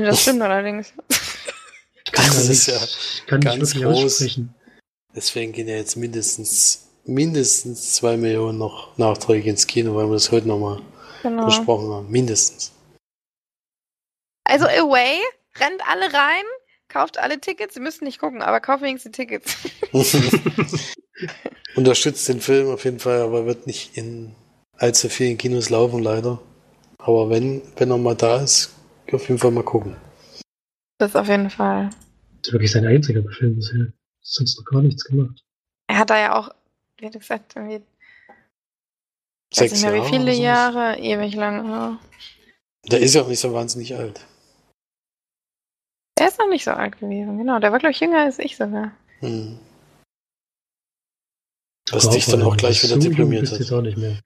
[0.00, 0.92] Das stimmt allerdings.
[2.12, 2.78] Kann das ist ja
[3.26, 4.04] kann ganz groß.
[4.04, 4.54] Aussprechen.
[5.14, 10.30] Deswegen gehen ja jetzt mindestens mindestens zwei Millionen noch nachträglich ins Kino, weil wir das
[10.30, 10.80] heute nochmal
[11.22, 11.46] genau.
[11.46, 12.10] besprochen haben.
[12.10, 12.72] Mindestens.
[14.44, 15.18] Also Away,
[15.58, 16.44] rennt alle rein,
[16.88, 17.74] kauft alle Tickets.
[17.74, 19.56] Sie müssen nicht gucken, aber kauft wenigstens die Tickets.
[21.76, 24.34] Unterstützt den Film auf jeden Fall, aber wird nicht in
[24.76, 26.40] allzu vielen Kinos laufen, leider.
[26.98, 28.74] Aber wenn, wenn er mal da ist,
[29.10, 29.96] auf jeden Fall mal gucken.
[30.98, 31.90] Das auf jeden Fall.
[32.38, 33.86] Das ist wirklich sein einziger Film bisher.
[34.20, 35.44] Sonst noch gar nichts gemacht.
[35.88, 36.50] Er hat da ja auch,
[36.98, 37.82] wie er gesagt, irgendwie
[39.52, 40.38] Sechs weiß nicht mehr, Jahre wie viele sowas.
[40.38, 41.68] Jahre, ewig lang.
[41.68, 41.98] Ja.
[42.90, 44.26] Der ist ja auch nicht so wahnsinnig alt.
[46.18, 47.58] Der ist noch nicht so alt gewesen, genau.
[47.58, 48.92] Der war, glaube ich, jünger als ich sogar.
[49.20, 49.58] Hm.
[51.90, 53.58] Was dich dann auch gleich wieder diplomiert hat.
[53.58, 54.18] jetzt auch nicht mehr.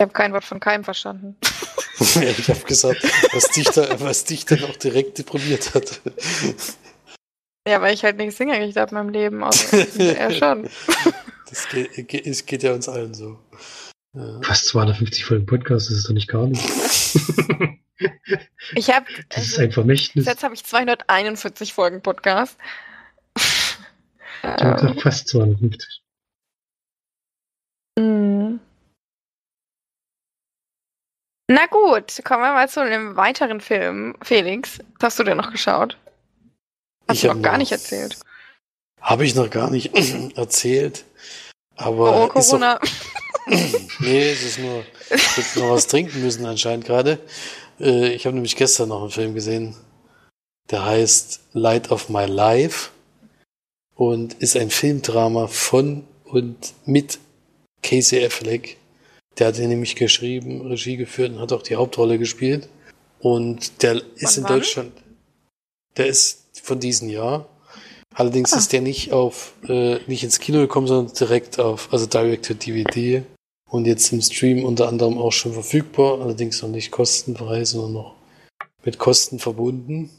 [0.00, 1.36] Ich habe kein Wort von keinem verstanden.
[2.38, 6.00] ich habe gesagt, was dich, da, was dich dann auch direkt deprimiert hat.
[7.68, 9.44] Ja, weil ich halt nichts hingekriegt habe in meinem Leben.
[9.44, 10.68] Also, er schon.
[11.48, 13.38] Das geht, geht, es geht ja uns allen so.
[14.14, 14.40] Ja.
[14.42, 16.62] Fast 250 Folgen Podcast, das ist doch nicht gar nicht.
[18.74, 20.24] Ich habe, Das ist also, ein Vermächtnis.
[20.26, 22.56] jetzt habe ich 241 Folgen Podcast.
[23.36, 23.44] Ich
[24.42, 26.02] habe Ähm, fast 250.
[31.52, 34.14] Na gut, kommen wir mal zu einem weiteren Film.
[34.22, 35.96] Felix, was hast du denn noch geschaut?
[37.08, 38.16] Hast Ich du noch gar noch- nicht erzählt.
[39.00, 39.90] Habe ich noch gar nicht
[40.36, 41.04] erzählt.
[41.74, 42.78] Aber oh Corona.
[43.98, 47.18] nee, es ist nur, ich hätte noch was trinken müssen anscheinend gerade.
[47.80, 49.74] Äh, ich habe nämlich gestern noch einen Film gesehen,
[50.70, 52.90] der heißt Light of My Life
[53.96, 57.18] und ist ein Filmdrama von und mit
[57.82, 58.76] Casey Affleck.
[59.38, 62.68] Der hat ihn nämlich geschrieben, Regie geführt und hat auch die Hauptrolle gespielt.
[63.20, 64.54] Und der ist in wann?
[64.54, 64.92] Deutschland,
[65.96, 67.48] der ist von diesem Jahr.
[68.14, 68.58] Allerdings Ah.
[68.58, 72.54] ist der nicht auf, äh, nicht ins Kino gekommen, sondern direkt auf, also direct to
[72.54, 73.22] DVD
[73.68, 78.16] und jetzt im Stream unter anderem auch schon verfügbar, allerdings noch nicht kostenfrei, sondern noch
[78.84, 80.10] mit Kosten verbunden.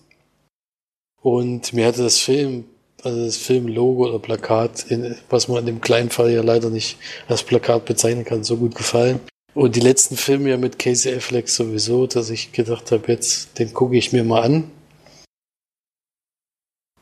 [1.22, 2.66] Und mir hatte das Film,
[3.04, 6.98] also das Filmlogo oder Plakat, in, was man in dem kleinen Fall ja leider nicht
[7.28, 9.20] als Plakat bezeichnen kann, so gut gefallen.
[9.54, 13.74] Und die letzten Filme ja mit Casey Affleck sowieso, dass ich gedacht habe, jetzt, den
[13.74, 14.72] gucke ich mir mal an.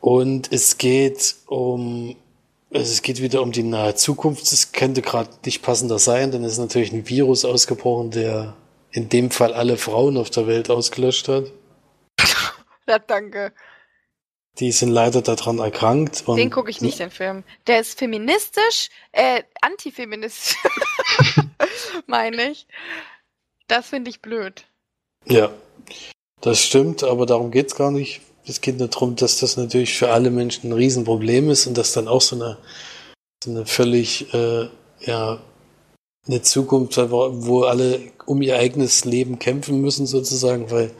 [0.00, 2.16] Und es geht um,
[2.72, 4.50] also es geht wieder um die nahe Zukunft.
[4.50, 8.56] Es könnte gerade nicht passender sein, denn es ist natürlich ein Virus ausgebrochen, der
[8.90, 11.44] in dem Fall alle Frauen auf der Welt ausgelöscht hat.
[12.88, 13.52] Ja, danke.
[14.58, 16.26] Die sind leider daran erkrankt.
[16.26, 17.44] Den gucke ich nicht, den Film.
[17.66, 20.56] Der ist feministisch, äh, antifeministisch,
[22.06, 22.66] meine ich.
[23.68, 24.64] Das finde ich blöd.
[25.26, 25.52] Ja,
[26.40, 28.20] das stimmt, aber darum geht's gar nicht.
[28.46, 31.92] Es geht nur darum, dass das natürlich für alle Menschen ein Riesenproblem ist und dass
[31.92, 32.58] dann auch so eine,
[33.44, 34.68] so eine völlig, äh,
[35.00, 35.40] ja,
[36.26, 40.90] eine Zukunft, wo alle um ihr eigenes Leben kämpfen müssen sozusagen, weil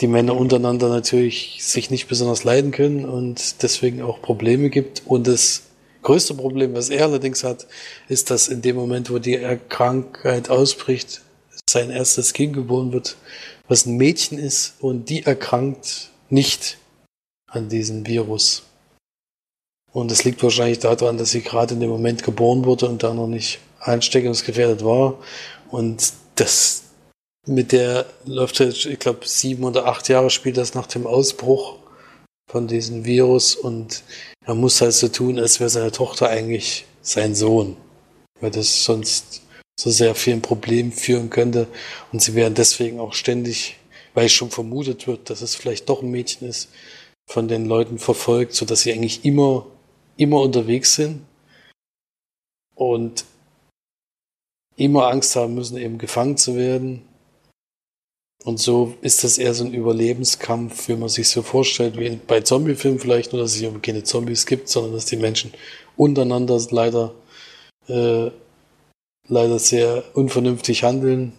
[0.00, 5.02] die Männer untereinander natürlich sich nicht besonders leiden können und deswegen auch Probleme gibt.
[5.06, 5.62] Und das
[6.02, 7.66] größte Problem, was er allerdings hat,
[8.08, 11.22] ist, dass in dem Moment, wo die Krankheit ausbricht,
[11.68, 13.16] sein erstes Kind geboren wird,
[13.68, 16.78] was ein Mädchen ist und die erkrankt nicht
[17.48, 18.62] an diesem Virus.
[19.92, 23.14] Und es liegt wahrscheinlich daran, dass sie gerade in dem Moment geboren wurde und da
[23.14, 25.18] noch nicht ansteckungsgefährdet war.
[25.70, 26.82] Und das
[27.46, 31.78] mit der läuft jetzt, ich glaube, sieben oder acht Jahre spielt das nach dem Ausbruch
[32.50, 34.02] von diesem Virus und
[34.44, 37.76] er muss halt so tun, als wäre seine Tochter eigentlich sein Sohn.
[38.40, 39.42] Weil das sonst
[39.78, 41.66] so sehr vielen Problemen führen könnte.
[42.12, 43.76] Und sie werden deswegen auch ständig,
[44.14, 46.68] weil schon vermutet wird, dass es vielleicht doch ein Mädchen ist,
[47.28, 49.66] von den Leuten verfolgt, so dass sie eigentlich immer,
[50.16, 51.22] immer unterwegs sind
[52.74, 53.24] und
[54.76, 57.05] immer Angst haben müssen, eben gefangen zu werden.
[58.46, 62.42] Und so ist das eher so ein Überlebenskampf, wie man sich so vorstellt, wie bei
[62.42, 65.52] Zombiefilmen vielleicht, nur dass es hier keine Zombies gibt, sondern dass die Menschen
[65.96, 67.12] untereinander leider,
[67.88, 68.30] äh,
[69.26, 71.32] leider sehr unvernünftig handeln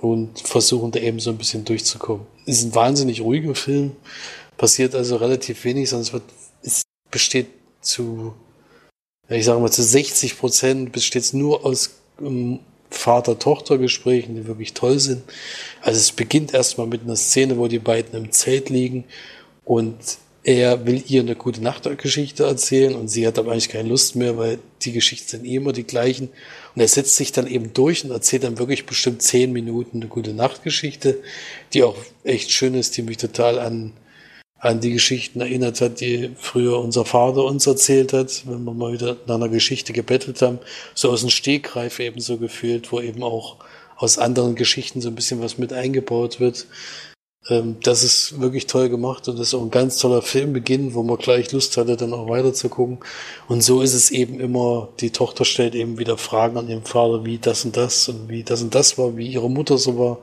[0.00, 2.24] und versuchen da eben so ein bisschen durchzukommen.
[2.46, 3.96] Ist ein wahnsinnig ruhiger Film,
[4.56, 6.22] passiert also relativ wenig, es wird,
[6.62, 7.48] es besteht
[7.80, 8.34] zu,
[9.28, 12.60] ich sage mal, zu 60 Prozent besteht es nur aus ähm,
[12.94, 15.22] Vater-Tochter-Gesprächen, die wirklich toll sind.
[15.82, 19.04] Also es beginnt erstmal mit einer Szene, wo die beiden im Zelt liegen
[19.64, 19.96] und
[20.46, 24.36] er will ihr eine gute Nachtgeschichte erzählen und sie hat aber eigentlich keine Lust mehr,
[24.36, 26.28] weil die Geschichten sind eh immer die gleichen.
[26.74, 30.08] Und er setzt sich dann eben durch und erzählt dann wirklich bestimmt zehn Minuten eine
[30.08, 31.22] gute Nachtgeschichte,
[31.72, 33.94] die auch echt schön ist, die mich total an,
[34.64, 38.94] an die Geschichten erinnert hat, die früher unser Vater uns erzählt hat, wenn wir mal
[38.94, 40.58] wieder nach einer Geschichte gebettelt haben.
[40.94, 43.56] So aus dem Stegreif eben so gefühlt, wo eben auch
[43.96, 46.66] aus anderen Geschichten so ein bisschen was mit eingebaut wird.
[47.50, 51.02] Ähm, das ist wirklich toll gemacht und das ist auch ein ganz toller Filmbeginn, wo
[51.02, 53.00] man gleich Lust hatte, dann auch weiter zu gucken.
[53.48, 57.26] Und so ist es eben immer, die Tochter stellt eben wieder Fragen an ihren Vater,
[57.26, 60.20] wie das und das und wie das und das war, wie ihre Mutter so war,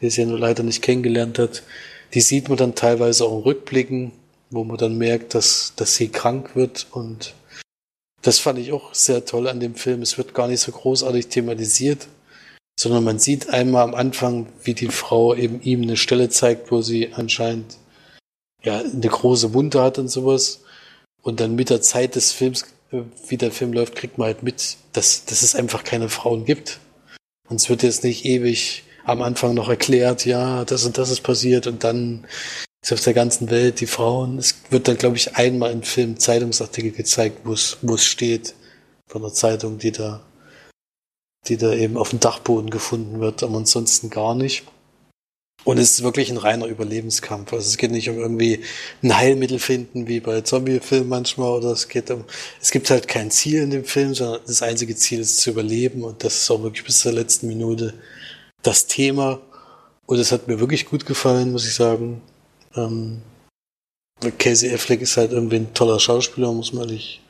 [0.00, 1.64] die sie ja nur leider nicht kennengelernt hat.
[2.14, 4.12] Die sieht man dann teilweise auch in Rückblicken,
[4.50, 7.34] wo man dann merkt, dass, dass sie krank wird und
[8.22, 10.02] das fand ich auch sehr toll an dem Film.
[10.02, 12.06] Es wird gar nicht so großartig thematisiert,
[12.78, 16.82] sondern man sieht einmal am Anfang, wie die Frau eben ihm eine Stelle zeigt, wo
[16.82, 17.78] sie anscheinend
[18.62, 20.60] ja eine große Wunde hat und sowas.
[21.22, 24.42] Und dann mit der Zeit des Films, äh, wie der Film läuft, kriegt man halt
[24.42, 26.80] mit, dass, dass es einfach keine Frauen gibt.
[27.48, 31.22] Und es wird jetzt nicht ewig am Anfang noch erklärt, ja, das und das ist
[31.22, 32.26] passiert und dann
[32.82, 34.38] ist auf der ganzen Welt die Frauen.
[34.38, 38.54] Es wird dann, glaube ich, einmal im Film Zeitungsartikel gezeigt, wo es, wo es steht
[39.06, 40.22] von der Zeitung, die da,
[41.48, 44.64] die da eben auf dem Dachboden gefunden wird, aber ansonsten gar nicht.
[45.64, 47.52] Und es ist wirklich ein reiner Überlebenskampf.
[47.52, 48.62] Also es geht nicht um irgendwie
[49.02, 52.24] ein Heilmittel finden, wie bei Zombie-Filmen manchmal, oder es geht um,
[52.62, 56.02] es gibt halt kein Ziel in dem Film, sondern das einzige Ziel ist zu überleben
[56.02, 57.92] und das ist auch wirklich bis zur letzten Minute
[58.62, 59.40] das Thema.
[60.06, 62.20] Und es hat mir wirklich gut gefallen, muss ich sagen.
[62.74, 63.22] Ähm,
[64.38, 67.22] Casey Affleck ist halt irgendwie ein toller Schauspieler, muss man ehrlich,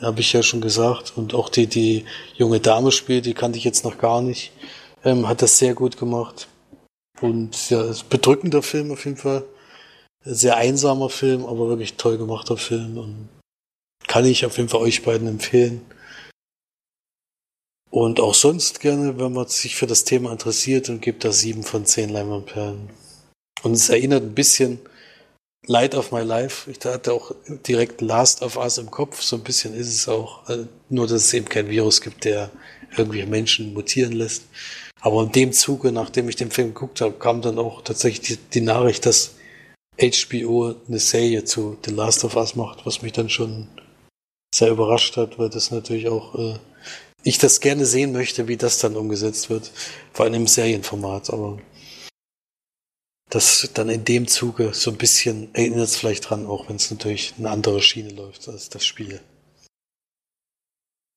[0.00, 1.14] habe ich ja schon gesagt.
[1.16, 2.04] Und auch die, die
[2.36, 4.52] junge Dame spielt, die kannte ich jetzt noch gar nicht.
[5.04, 6.48] Ähm, hat das sehr gut gemacht.
[7.20, 9.44] Und ja, ist bedrückender Film auf jeden Fall.
[10.24, 12.98] Sehr einsamer Film, aber wirklich toll gemachter Film.
[12.98, 13.28] Und
[14.06, 15.82] kann ich auf jeden Fall euch beiden empfehlen.
[17.92, 21.62] Und auch sonst gerne, wenn man sich für das Thema interessiert und gibt da sieben
[21.62, 22.88] von zehn Leinwandperlen.
[23.62, 24.78] Und es erinnert ein bisschen
[25.66, 26.70] Light of My Life.
[26.70, 27.32] Ich hatte auch
[27.66, 29.20] direkt Last of Us im Kopf.
[29.20, 30.46] So ein bisschen ist es auch.
[30.46, 32.50] Also nur, dass es eben kein Virus gibt, der
[32.96, 34.44] irgendwie Menschen mutieren lässt.
[35.02, 38.42] Aber in dem Zuge, nachdem ich den Film geguckt habe, kam dann auch tatsächlich die,
[38.54, 39.34] die Nachricht, dass
[40.00, 43.68] HBO eine Serie zu The Last of Us macht, was mich dann schon
[44.54, 46.58] sehr überrascht hat, weil das natürlich auch äh,
[47.24, 49.70] ich das gerne sehen möchte, wie das dann umgesetzt wird.
[50.12, 51.58] Vor allem im Serienformat, aber
[53.30, 56.90] das dann in dem Zuge so ein bisschen erinnert es vielleicht dran, auch wenn es
[56.90, 59.20] natürlich eine andere Schiene läuft als das Spiel.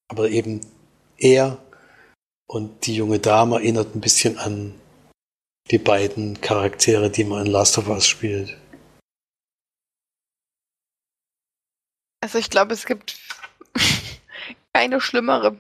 [0.08, 0.62] Aber eben
[1.18, 1.58] er
[2.48, 4.80] und die junge Dame erinnert ein bisschen an
[5.72, 8.56] die beiden Charaktere, die man in Last of Us spielt.
[12.22, 13.20] Also ich glaube, es gibt
[14.74, 15.58] keine schlimmere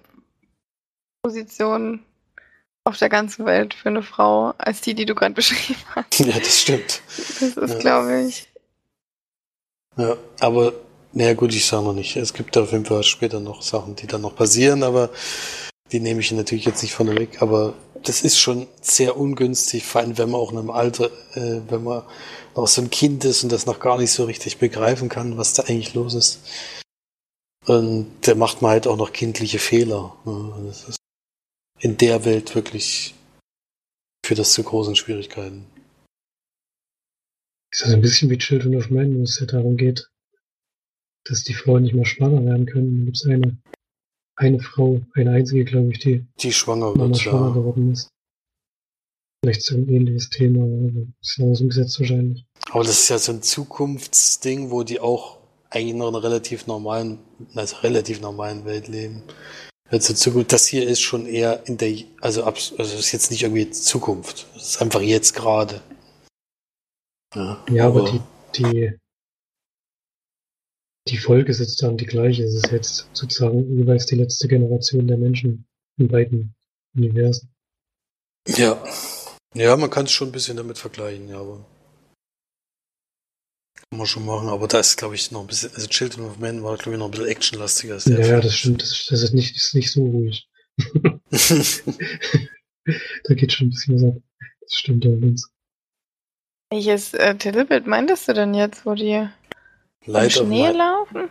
[1.25, 2.03] Position
[2.83, 6.19] auf der ganzen Welt für eine Frau als die, die du gerade beschrieben hast.
[6.19, 7.01] Ja, das stimmt.
[7.17, 7.79] Das ist, Ja.
[7.79, 8.47] glaube ich.
[9.97, 10.73] Ja, aber,
[11.13, 12.15] naja gut, ich sage noch nicht.
[12.15, 15.09] Es gibt auf jeden Fall später noch Sachen, die dann noch passieren, aber
[15.91, 17.41] die nehme ich natürlich jetzt nicht von weg.
[17.41, 21.61] Aber das ist schon sehr ungünstig, vor allem wenn man auch in einem Alter, äh,
[21.69, 22.03] wenn man
[22.55, 25.53] noch so ein Kind ist und das noch gar nicht so richtig begreifen kann, was
[25.53, 26.39] da eigentlich los ist.
[27.65, 30.15] Und da macht man halt auch noch kindliche Fehler.
[30.25, 30.97] Ja, das ist
[31.79, 33.15] in der Welt wirklich
[34.25, 35.67] führt das zu großen Schwierigkeiten.
[37.71, 40.09] Ist das ein bisschen wie Children of Men, wo es ja darum geht,
[41.25, 42.95] dass die Frauen nicht mehr schwanger werden können.
[42.95, 43.57] Dann gibt es eine,
[44.37, 47.53] eine Frau, eine einzige, glaube ich, die Die schwanger wird, schwanger ja.
[47.53, 48.09] geworden ist.
[49.43, 52.45] Vielleicht so ein ähnliches Thema, aber ist anders umgesetzt wahrscheinlich.
[52.71, 56.67] Aber das ist ja so ein Zukunftsding, wo die auch eigentlich noch in einer relativ
[56.67, 57.19] normalen,
[57.53, 59.23] also relativ normalen Welt leben.
[59.95, 63.43] Also Zukunft, das hier ist schon eher in der, also, abs- also ist jetzt nicht
[63.43, 64.45] irgendwie Zukunft.
[64.55, 65.81] Es ist einfach jetzt gerade.
[67.33, 68.21] Ja, Ja, aber die,
[68.61, 68.97] die,
[71.07, 72.43] die Folge ist jetzt dann die gleiche.
[72.43, 75.65] Es ist jetzt sozusagen jeweils die letzte Generation der Menschen
[75.97, 76.53] in beiden
[76.95, 77.49] Universen.
[78.47, 78.83] ja.
[79.57, 81.65] Ja, man kann es schon ein bisschen damit vergleichen, ja, aber.
[83.95, 86.37] Kann man schon machen, aber da ist, glaube ich, noch ein bisschen, also Children of
[86.37, 88.41] Men war, glaube ich, noch ein bisschen actionlastiger als der Ja, ja, Film.
[88.41, 88.81] das stimmt.
[88.81, 90.49] Das, ist- das ist nicht, ist nicht so ruhig.
[93.23, 94.21] Da geht schon ein bisschen was ab.
[94.61, 95.49] Das stimmt allerdings.
[96.69, 99.27] Welches äh, Titelbild meintest du denn jetzt, wo die
[100.05, 101.29] Light Schnee laufen?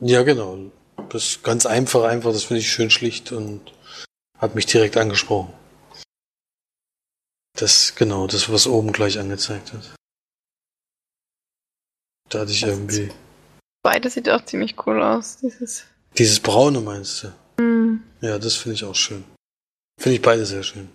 [0.00, 0.70] Ja, genau.
[1.10, 3.70] Das ist ganz einfach, einfach, das finde ich schön schlicht und
[4.38, 5.52] hat mich direkt angesprochen.
[7.58, 9.94] Das, genau, das, was oben gleich angezeigt hat.
[12.28, 13.10] Da hatte ich Das irgendwie.
[13.82, 15.38] Beide sieht auch ziemlich cool aus.
[15.38, 15.84] Dieses.
[16.18, 17.32] Dieses Braune meinst du?
[17.60, 18.02] Hm.
[18.20, 19.24] Ja, das finde ich auch schön.
[20.00, 20.88] Finde ich beide sehr schön.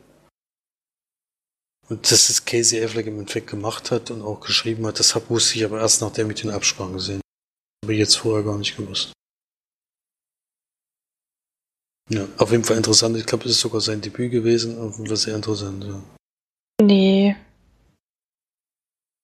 [1.89, 5.57] Und dass es Casey Affleck im Endeffekt gemacht hat und auch geschrieben hat, das wusste
[5.57, 7.85] ich aber erst nachdem ich den Abspann gesehen habe.
[7.85, 9.11] Habe ich jetzt vorher gar nicht gewusst.
[12.09, 13.15] Ja, auf jeden Fall interessant.
[13.17, 14.81] Ich glaube, es ist sogar sein Debüt gewesen.
[14.81, 15.83] Jeden Fall sehr interessant.
[15.83, 16.03] Ja.
[16.81, 17.35] Nee.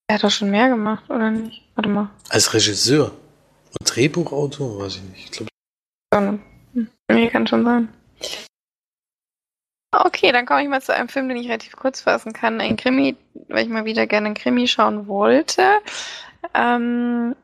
[0.10, 1.64] Er hat doch schon mehr gemacht, oder nicht?
[1.76, 2.10] Warte mal.
[2.30, 5.26] Als Regisseur und Drehbuchautor, weiß ich nicht.
[5.26, 5.32] Ich
[6.12, 6.40] glaube,
[6.74, 7.94] Hm, Nee, kann schon sein.
[9.92, 12.62] Okay, dann komme ich mal zu einem Film, den ich relativ kurz fassen kann.
[12.62, 13.16] Ein Krimi,
[13.50, 15.64] weil ich mal wieder gerne einen Krimi schauen wollte.
[16.54, 17.36] Ähm,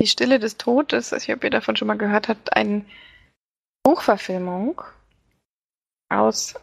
[0.00, 2.84] Die Stille des Todes, ich weiß nicht, ob ihr davon schon mal gehört habt, eine
[3.84, 4.82] Buchverfilmung
[6.12, 6.54] aus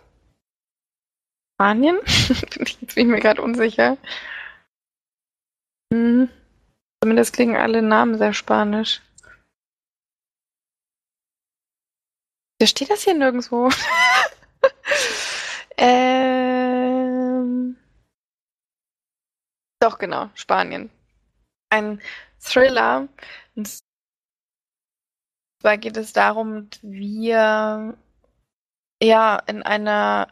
[1.55, 1.97] Spanien.
[2.05, 2.55] Jetzt
[2.95, 3.97] bin ich mir gerade unsicher.
[5.91, 6.29] Hm.
[7.03, 9.01] Zumindest klingen alle Namen sehr spanisch.
[12.59, 13.69] Da steht das hier nirgendwo.
[15.77, 17.75] ähm.
[19.81, 20.91] Doch, genau, Spanien.
[21.71, 21.99] Ein
[22.39, 23.07] Thriller.
[23.55, 23.79] Und
[25.59, 27.97] zwar geht es darum, wir
[29.01, 30.27] ja in einer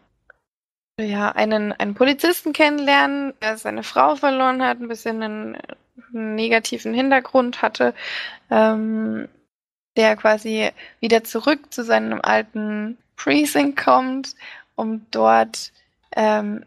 [1.06, 5.58] ja, einen, einen Polizisten kennenlernen, der seine Frau verloren hat, ein bisschen einen,
[6.14, 7.94] einen negativen Hintergrund hatte,
[8.50, 9.28] ähm,
[9.96, 14.36] der quasi wieder zurück zu seinem alten Precinct kommt,
[14.76, 15.72] um dort
[16.16, 16.66] ähm,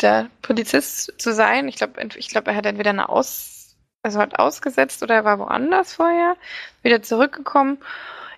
[0.00, 1.68] der Polizist zu sein.
[1.68, 5.38] Ich glaube, ich glaube, er hat entweder eine Aus, also hat ausgesetzt oder er war
[5.38, 6.36] woanders vorher,
[6.82, 7.78] wieder zurückgekommen.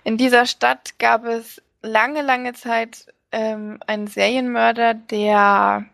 [0.03, 5.85] In dieser Stadt gab es lange, lange Zeit ähm, einen Serienmörder, der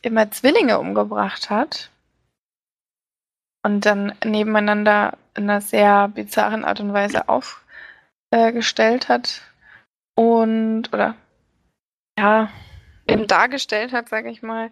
[0.00, 1.90] immer Zwillinge umgebracht hat
[3.62, 9.42] und dann nebeneinander in einer sehr bizarren Art und Weise aufgestellt hat
[10.14, 11.16] und oder
[12.18, 12.50] ja
[13.06, 14.70] eben dargestellt hat, sage ich mal.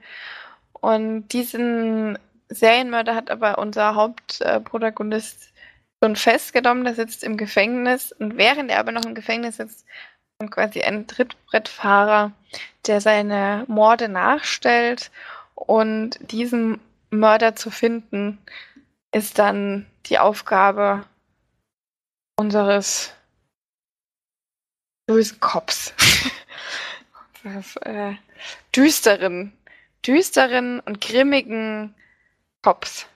[0.73, 5.53] Und diesen Serienmörder hat aber unser Hauptprotagonist
[6.03, 9.85] schon festgenommen, der sitzt im Gefängnis und während er aber noch im Gefängnis sitzt,
[10.51, 12.33] quasi ein Trittbrettfahrer,
[12.87, 15.11] der seine Morde nachstellt
[15.55, 16.81] und diesen
[17.11, 18.39] Mörder zu finden,
[19.13, 21.05] ist dann die Aufgabe
[22.37, 23.15] unseres
[25.07, 25.95] bösen Cops.
[27.45, 28.15] das, äh,
[28.75, 29.53] düsteren,
[30.07, 31.95] düsteren und grimmigen
[32.63, 33.07] Cops.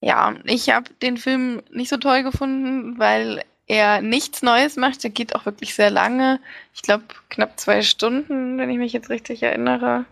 [0.00, 5.02] Ja, ich habe den Film nicht so toll gefunden, weil er nichts Neues macht.
[5.02, 6.40] Der geht auch wirklich sehr lange.
[6.74, 10.04] Ich glaube, knapp zwei Stunden, wenn ich mich jetzt richtig erinnere.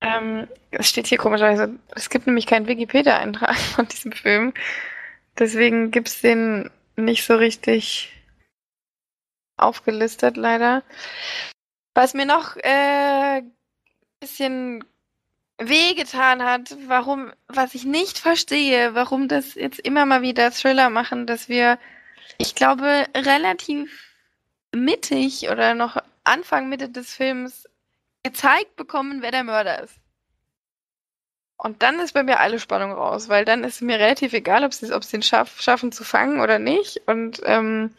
[0.00, 4.52] Ähm, es steht hier komischerweise, es gibt nämlich keinen Wikipedia-Eintrag von diesem Film.
[5.38, 8.12] Deswegen gibt es den nicht so richtig
[9.56, 10.82] aufgelistet, leider.
[11.94, 13.42] Was mir noch äh,
[14.20, 14.84] bisschen
[15.58, 21.26] wehgetan hat, warum, was ich nicht verstehe, warum das jetzt immer mal wieder Thriller machen,
[21.26, 21.78] dass wir,
[22.42, 24.12] ich glaube, relativ
[24.72, 27.68] mittig oder noch Anfang, Mitte des Films
[28.24, 29.94] gezeigt bekommen, wer der Mörder ist.
[31.56, 34.74] Und dann ist bei mir alle Spannung raus, weil dann ist mir relativ egal, ob
[34.74, 37.02] sie sie den schaff, schaffen zu fangen oder nicht.
[37.06, 37.94] Und ähm,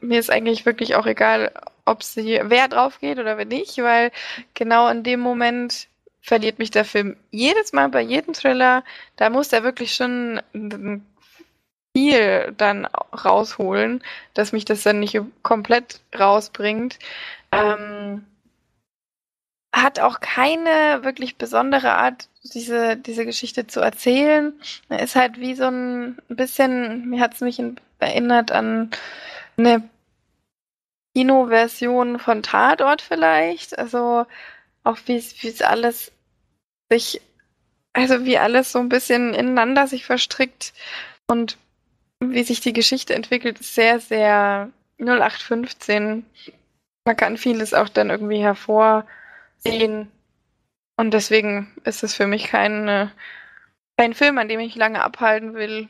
[0.00, 1.52] mir ist eigentlich wirklich auch egal,
[1.84, 4.10] ob sie wer drauf geht oder wer nicht, weil
[4.54, 5.88] genau in dem Moment
[6.22, 8.82] verliert mich der Film jedes Mal bei jedem Thriller.
[9.16, 10.40] Da muss er wirklich schon
[11.98, 14.02] viel dann rausholen,
[14.34, 16.98] dass mich das dann nicht komplett rausbringt.
[17.52, 18.24] Ähm,
[19.74, 24.52] hat auch keine wirklich besondere Art, diese, diese Geschichte zu erzählen.
[24.88, 27.60] Er ist halt wie so ein bisschen, mir hat es mich
[27.98, 28.90] erinnert an
[29.56, 29.88] eine
[31.14, 33.78] Kinoversion von Tatort vielleicht.
[33.78, 34.26] Also
[34.84, 36.12] auch wie es alles
[36.90, 37.20] sich,
[37.92, 40.72] also wie alles so ein bisschen ineinander sich verstrickt
[41.26, 41.58] und
[42.20, 46.26] wie sich die Geschichte entwickelt, ist sehr, sehr 0815.
[47.04, 50.10] Man kann vieles auch dann irgendwie hervorsehen.
[50.96, 53.08] Und deswegen ist es für mich kein, äh,
[53.96, 55.88] kein Film, an dem ich lange abhalten will.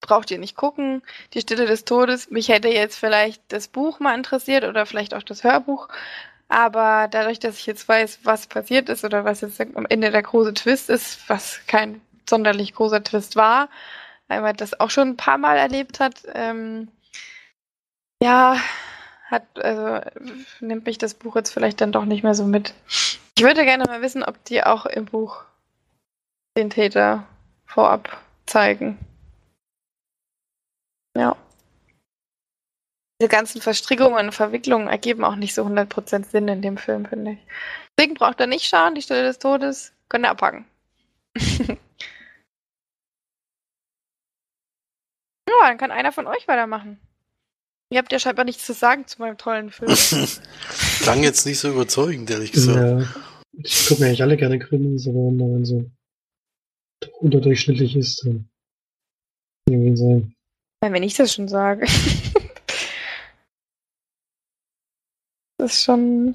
[0.00, 1.02] Braucht ihr nicht gucken.
[1.34, 2.30] Die Stille des Todes.
[2.30, 5.88] Mich hätte jetzt vielleicht das Buch mal interessiert oder vielleicht auch das Hörbuch.
[6.48, 10.22] Aber dadurch, dass ich jetzt weiß, was passiert ist oder was jetzt am Ende der
[10.22, 13.68] große Twist ist, was kein sonderlich großer Twist war,
[14.28, 16.88] weil man das auch schon ein paar Mal erlebt hat, ähm,
[18.22, 18.56] ja,
[19.30, 20.10] hat, also
[20.60, 22.74] nimmt mich das Buch jetzt vielleicht dann doch nicht mehr so mit.
[23.36, 25.42] Ich würde gerne mal wissen, ob die auch im Buch
[26.56, 27.26] den Täter
[27.64, 28.98] vorab zeigen.
[31.16, 31.36] Ja.
[33.20, 37.32] Diese ganzen Verstrickungen und Verwicklungen ergeben auch nicht so 100% Sinn in dem Film, finde
[37.32, 37.38] ich.
[37.96, 40.66] Deswegen braucht er nicht schauen, die Stelle des Todes, könnt ihr abpacken.
[45.60, 47.00] ja, dann kann einer von euch weitermachen.
[47.90, 49.94] Ihr habt ja scheinbar nichts zu sagen zu meinem tollen Film.
[51.02, 52.78] Klang jetzt nicht so überzeugend, ehrlich gesagt.
[52.78, 53.06] Ja,
[53.52, 55.84] ich gucke mir eigentlich alle gerne Krimis, aber wenn so
[57.20, 58.48] unterdurchschnittlich ist, dann
[59.68, 60.34] irgendwie sein.
[60.80, 61.86] Wenn ich das schon sage.
[65.58, 66.34] das ist schon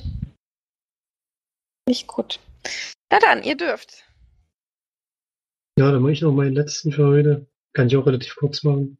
[1.87, 2.39] nicht gut.
[3.11, 4.05] Na dann, ihr dürft.
[5.79, 7.47] Ja, dann mache ich noch meinen letzten für heute.
[7.73, 8.97] Kann ich auch relativ kurz machen.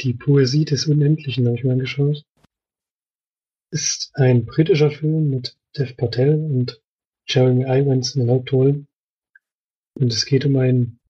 [0.00, 2.24] Die Poesie des Unendlichen habe ich mir angeschaut.
[3.72, 6.82] Ist ein britischer Film mit Dev Patel und
[7.26, 8.86] Jeremy Irons in den Hauptrollen.
[9.98, 11.00] Und es geht um einen,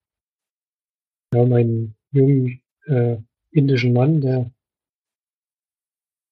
[1.34, 3.16] ja, um einen jungen äh,
[3.50, 4.50] indischen Mann, der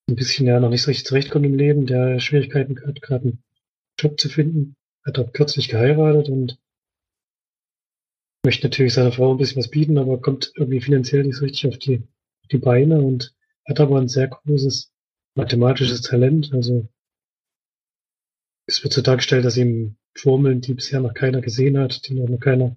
[0.08, 3.42] ein bisschen ja noch nicht so richtig zurechtkommt im Leben, der Schwierigkeiten hat, gerade einen
[3.98, 4.76] Job zu finden.
[5.04, 6.58] Hat auch kürzlich geheiratet und
[8.44, 11.66] möchte natürlich seiner Frau ein bisschen was bieten, aber kommt irgendwie finanziell nicht so richtig
[11.66, 12.02] auf die,
[12.50, 13.34] die Beine und
[13.66, 14.92] hat aber ein sehr großes
[15.34, 16.52] mathematisches Talent.
[16.52, 16.88] Also
[18.66, 22.38] es wird so dargestellt, dass ihm Formeln, die bisher noch keiner gesehen hat, die noch
[22.38, 22.76] keiner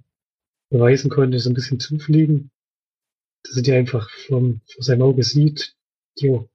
[0.70, 2.52] beweisen konnte, so ein bisschen zufliegen.
[3.44, 5.76] Dass er die einfach vom, vor seinem Auge sieht.
[6.20, 6.48] Die er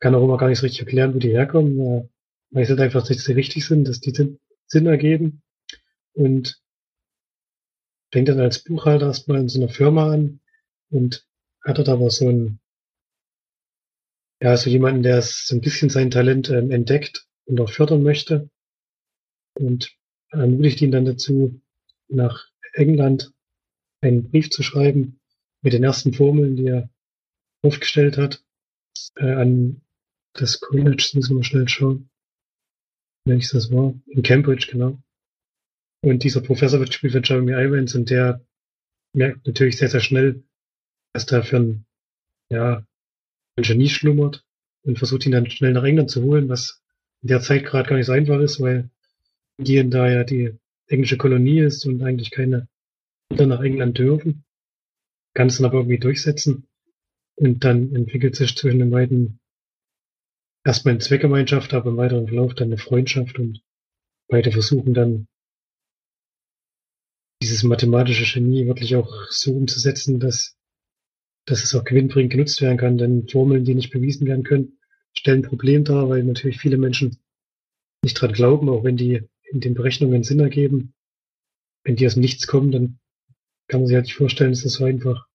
[0.00, 1.78] kann auch immer gar nicht so richtig erklären, wo die herkommen.
[1.78, 2.08] Er
[2.50, 4.12] weiß halt einfach, dass sie richtig sind, dass die
[4.66, 5.42] Sinn ergeben.
[6.14, 6.60] Und
[8.14, 10.40] fängt dann als Buchhalter erstmal in so einer Firma an
[10.90, 11.26] und
[11.64, 12.60] hat dort aber so ein,
[14.42, 18.50] ja, so jemanden, der so ein bisschen sein Talent ähm, entdeckt und auch fördern möchte
[19.54, 19.96] und
[20.28, 21.60] ermutigt ihn dann dazu,
[22.08, 23.32] nach England
[24.02, 25.20] einen Brief zu schreiben
[25.62, 26.90] mit den ersten Formeln, die er
[27.62, 28.44] aufgestellt hat,
[29.16, 29.80] äh, an
[30.34, 32.10] das College, müssen wir mal schnell schauen,
[33.24, 35.02] welches das war, in Cambridge, genau.
[36.02, 38.44] Und dieser Professor wird gespielt von Jeremy Irons und der
[39.14, 40.44] merkt natürlich sehr, sehr schnell,
[41.14, 41.86] dass da für ein,
[42.50, 42.84] ja,
[43.56, 44.44] ein Genie schlummert
[44.82, 46.82] und versucht ihn dann schnell nach England zu holen, was
[47.22, 48.90] in der Zeit gerade gar nicht so einfach ist, weil
[49.56, 50.58] Indien da ja die
[50.88, 52.68] englische Kolonie ist und eigentlich keine
[53.30, 54.44] Kinder nach England dürfen.
[55.34, 56.66] Kann es dann aber irgendwie durchsetzen.
[57.36, 59.40] Und dann entwickelt sich zwischen den beiden
[60.64, 63.62] erstmal eine Zweckgemeinschaft, aber im weiteren Verlauf dann eine Freundschaft und
[64.28, 65.26] beide versuchen dann
[67.42, 70.53] dieses mathematische Genie wirklich auch so umzusetzen, dass,
[71.46, 72.98] dass es auch gewinnbringend genutzt werden kann.
[72.98, 74.78] Denn Formeln, die nicht bewiesen werden können,
[75.16, 77.18] stellen ein Problem dar, weil natürlich viele Menschen
[78.02, 80.94] nicht dran glauben, auch wenn die in den Berechnungen Sinn ergeben.
[81.84, 82.98] Wenn die aus Nichts kommen, dann
[83.68, 85.26] kann man sich halt nicht vorstellen, dass das so einfach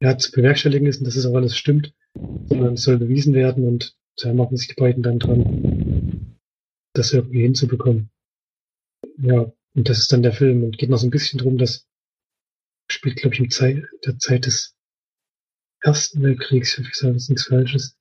[0.00, 1.94] ja, zu bewerkstelligen ist und dass es auch alles stimmt,
[2.46, 6.36] sondern es soll bewiesen werden und da machen sich die beiden dann dran,
[6.92, 8.10] das irgendwie hinzubekommen.
[9.18, 11.86] Ja, und das ist dann der Film und geht noch so ein bisschen drum, dass
[12.90, 14.71] spielt, glaube ich, in Zeit, der Zeit des
[15.82, 17.96] Ersten Weltkriegs, ich sage jetzt nichts Falsches.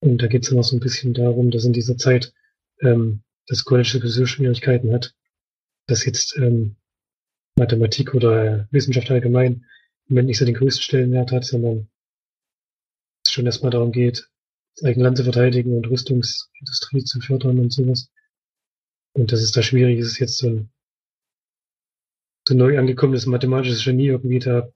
[0.00, 2.34] Und da geht es dann auch so ein bisschen darum, dass in dieser Zeit
[2.80, 5.14] ähm, das College sowieso Schwierigkeiten hat,
[5.86, 6.76] dass jetzt ähm,
[7.56, 9.64] Mathematik oder Wissenschaft allgemein
[10.08, 11.88] im Moment nicht so den größten Stellenwert hat, sondern
[13.24, 14.28] es schon erstmal darum geht,
[14.76, 18.10] das eigene Land zu verteidigen und Rüstungsindustrie zu fördern und sowas.
[19.14, 20.70] Und dass es da schwierig ist, jetzt so ein
[22.46, 24.70] so neu angekommenes mathematisches Genie irgendwie da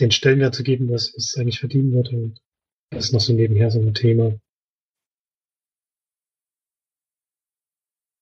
[0.00, 2.12] den Stellenwert zu geben, was es eigentlich verdienen wird.
[2.12, 2.40] Und
[2.90, 4.38] das ist noch so nebenher so ein Thema.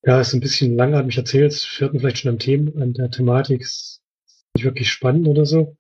[0.03, 3.61] Ja, ist ein bisschen langatmig erzählt, hört man vielleicht schon am Thema, an der Thematik,
[3.61, 4.03] ist
[4.55, 5.77] nicht wirklich spannend oder so.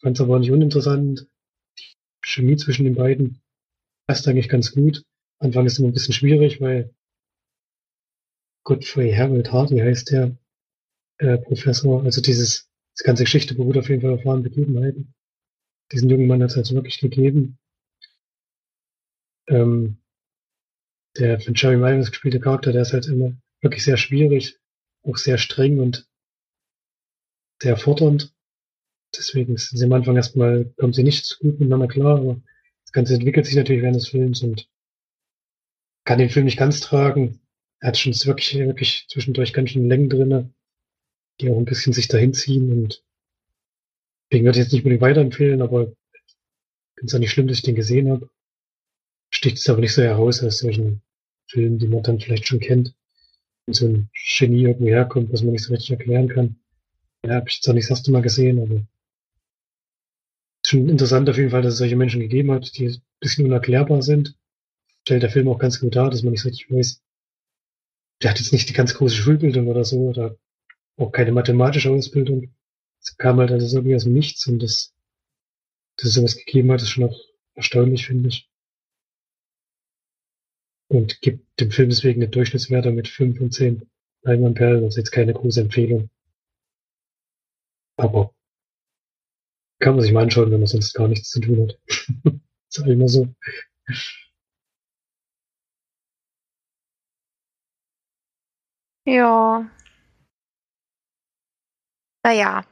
[0.00, 1.28] Fand es aber nicht uninteressant.
[1.78, 1.84] Die
[2.24, 3.40] Chemie zwischen den beiden
[4.06, 5.04] passt eigentlich ganz gut.
[5.38, 6.92] Anfang ist immer ein bisschen schwierig, weil
[8.64, 10.36] Godfrey Harold Hardy heißt der
[11.18, 12.02] äh, Professor.
[12.02, 15.14] Also dieses, das ganze Geschichte beruht auf jeden Fall auf wahren Begebenheiten.
[15.92, 17.58] Diesen jungen Mann hat es also wirklich gegeben.
[19.48, 19.98] Ähm,
[21.16, 24.58] der von Jerry Myers gespielte Charakter, der ist halt immer wirklich sehr schwierig,
[25.02, 26.08] auch sehr streng und
[27.60, 28.32] sehr fordernd.
[29.16, 32.40] Deswegen sind sie am Anfang erstmal, kommen sie nicht so gut miteinander klar, aber
[32.84, 34.70] das Ganze entwickelt sich natürlich während des Films und
[36.04, 37.40] kann den Film nicht ganz tragen
[37.80, 40.52] er hat schon wirklich, wirklich zwischendurch ganz schön Längen drinne,
[41.40, 43.02] die auch ein bisschen sich dahin ziehen und
[44.30, 47.58] deswegen würde ich jetzt nicht unbedingt weiterempfehlen, aber ich finde es auch nicht schlimm, dass
[47.58, 48.30] ich den gesehen habe.
[49.32, 51.02] Sticht es aber nicht so heraus aus solchen
[51.46, 52.94] Filmen, die man dann vielleicht schon kennt.
[53.66, 56.56] Wenn so ein Genie irgendwo herkommt, was man nicht so richtig erklären kann.
[57.24, 58.86] Ja, habe ich jetzt auch nicht das erste Mal gesehen, aber
[60.62, 63.46] ist schon interessant auf jeden Fall, dass es solche Menschen gegeben hat, die ein bisschen
[63.46, 64.36] unerklärbar sind.
[65.02, 67.02] Stellt der Film auch ganz gut dar, dass man nicht so richtig weiß,
[68.22, 70.36] der hat jetzt nicht die ganz große Schulbildung oder so oder
[70.96, 72.54] auch keine mathematische Ausbildung.
[73.02, 74.94] Es kam halt also irgendwie aus dem Nichts und das,
[75.96, 77.20] dass es sowas gegeben hat, ist schon auch
[77.54, 78.48] erstaunlich, finde ich.
[80.88, 83.88] Und gibt dem Film deswegen eine Durchschnittswerte mit 5 und 10
[84.22, 86.10] Leinwandperlen, also jetzt keine große Empfehlung.
[87.96, 88.34] Aber
[89.80, 91.78] kann man sich mal anschauen, wenn man sonst gar nichts zu tun hat.
[92.68, 93.28] ist halt immer so.
[99.06, 99.70] Ja.
[102.24, 102.64] Naja.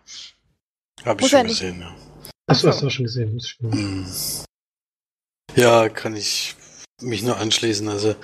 [1.04, 1.94] Habe ich schon gesehen, ja.
[2.46, 2.68] Achso, so.
[2.68, 3.34] hast du auch schon gesehen.
[3.34, 4.06] Das ist schon- Hm.
[5.56, 6.54] Ja, kann ich
[7.00, 7.88] mich nur anschließen.
[7.88, 8.14] Also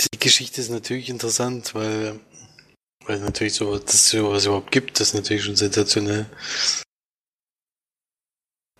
[0.00, 2.18] die Geschichte ist natürlich interessant, weil
[3.04, 6.26] weil natürlich so dass es sowas überhaupt gibt, das ist natürlich schon sensationell.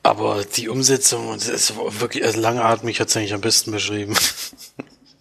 [0.04, 4.14] Aber die Umsetzung und es war wirklich also langatmig hat es eigentlich am besten beschrieben.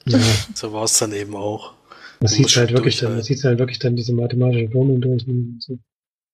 [0.05, 0.19] Ja,
[0.55, 1.73] so war es dann eben auch.
[1.73, 1.77] man
[2.21, 5.61] muss sieht halt wirklich dann, man sieht halt wirklich dann diese mathematischen Formeln durch und
[5.61, 5.77] so.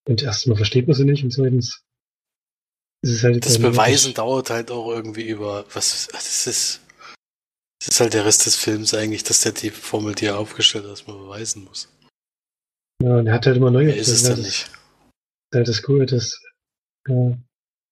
[0.08, 1.84] Und erstmal versteht man sie nicht und zweitens
[3.02, 6.80] ist es halt Das Beweisen dauert halt auch irgendwie über was das ist
[7.78, 10.84] das ist halt der Rest des Films eigentlich, dass der die Formel, die er aufgestellt
[10.84, 11.88] hat, erstmal beweisen muss.
[13.02, 14.70] Ja, und er hat halt immer neue Mehr ist es das dann ist nicht.
[15.54, 16.42] halt das Coole, das
[17.06, 17.36] äh,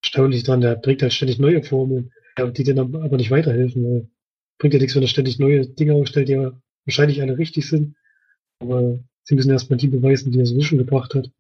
[0.02, 3.84] erstaunlich dran, der bringt halt ständig neue Formeln, ja, die dann aber aber nicht weiterhelfen,
[3.84, 4.08] weil
[4.58, 7.94] bringt ja nichts, wenn er ständig neue Dinge aufstellt, die ja wahrscheinlich alle richtig sind,
[8.60, 11.30] aber sie müssen erstmal die beweisen, die er sowieso schon gebracht hat.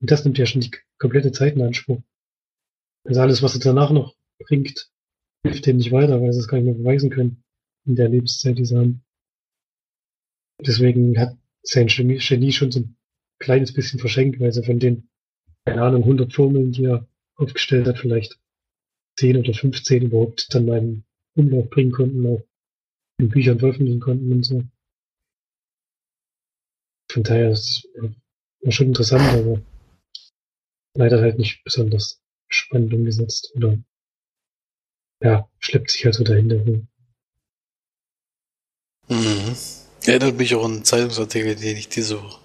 [0.00, 2.02] Und das nimmt ja schon die komplette Zeit in Anspruch.
[3.04, 4.90] Also alles, was er danach noch bringt,
[5.42, 7.44] hilft denen nicht weiter, weil sie es gar nicht mehr beweisen können
[7.86, 9.04] in der Lebenszeit, die sie haben.
[10.60, 12.96] Deswegen hat sein Genie schon so ein
[13.38, 15.08] kleines bisschen verschenkt, weil sie von den,
[15.64, 18.40] keine Ahnung, 100 Formeln, die er aufgestellt hat, vielleicht
[19.18, 21.04] 10 oder 15 überhaupt dann mal in
[21.36, 22.42] Umlauf bringen konnten, auch
[23.18, 24.62] in Büchern veröffentlichen konnten und so.
[27.10, 27.88] Von daher ist
[28.60, 29.62] es schon interessant, aber
[30.96, 33.78] leider halt nicht besonders spannend umgesetzt oder
[35.22, 36.56] ja, schleppt sich halt so dahinter.
[36.56, 36.88] rum.
[39.08, 39.56] Mhm.
[40.04, 42.40] Erinnert mich auch an einen Zeitungsartikel, den ich diese Woche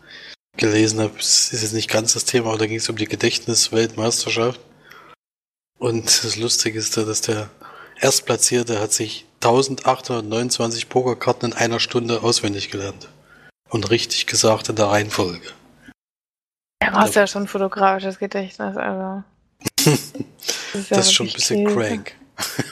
[0.58, 1.18] gelesen habe.
[1.20, 4.60] Es ist jetzt nicht ganz das Thema, aber da ging es um die Gedächtnisweltmeisterschaft.
[5.78, 7.50] Und das Lustige ist da, dass der
[8.00, 13.10] Erstplatzierte hat sich 1829 Pokerkarten in einer Stunde auswendig gelernt.
[13.70, 15.48] Und richtig gesagt in der Reihenfolge.
[16.82, 19.24] Er braucht ja schon fotografisches Gedächtnis, also.
[20.74, 21.78] Das ist, ja Das ist schon ein bisschen Käse.
[21.78, 22.16] crank.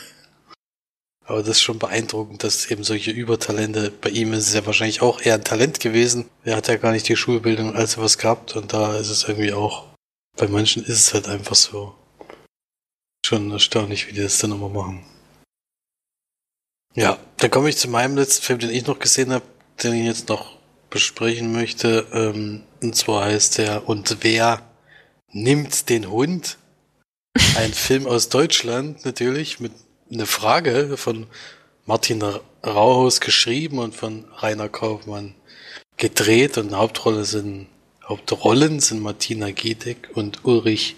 [1.25, 5.01] Aber das ist schon beeindruckend, dass eben solche Übertalente, bei ihm ist es ja wahrscheinlich
[5.01, 6.27] auch eher ein Talent gewesen.
[6.43, 9.53] Er hat ja gar nicht die Schulbildung als was gehabt und da ist es irgendwie
[9.53, 9.85] auch,
[10.37, 11.93] bei manchen ist es halt einfach so.
[13.25, 15.05] Schon erstaunlich, wie die das dann immer machen.
[16.95, 19.45] Ja, dann komme ich zu meinem letzten Film, den ich noch gesehen habe,
[19.83, 20.57] den ich jetzt noch
[20.89, 22.07] besprechen möchte.
[22.11, 24.61] Ähm, und zwar heißt der Und wer
[25.31, 26.57] nimmt den Hund?
[27.57, 29.71] Ein Film aus Deutschland natürlich mit
[30.11, 31.27] einer Frage von
[31.85, 35.35] Martin Rauhaus geschrieben und von Rainer Kaufmann
[35.97, 36.57] gedreht.
[36.57, 37.67] Und Hauptrolle sind
[38.09, 40.95] Hauptrollen sind Martina Gedeck und Ulrich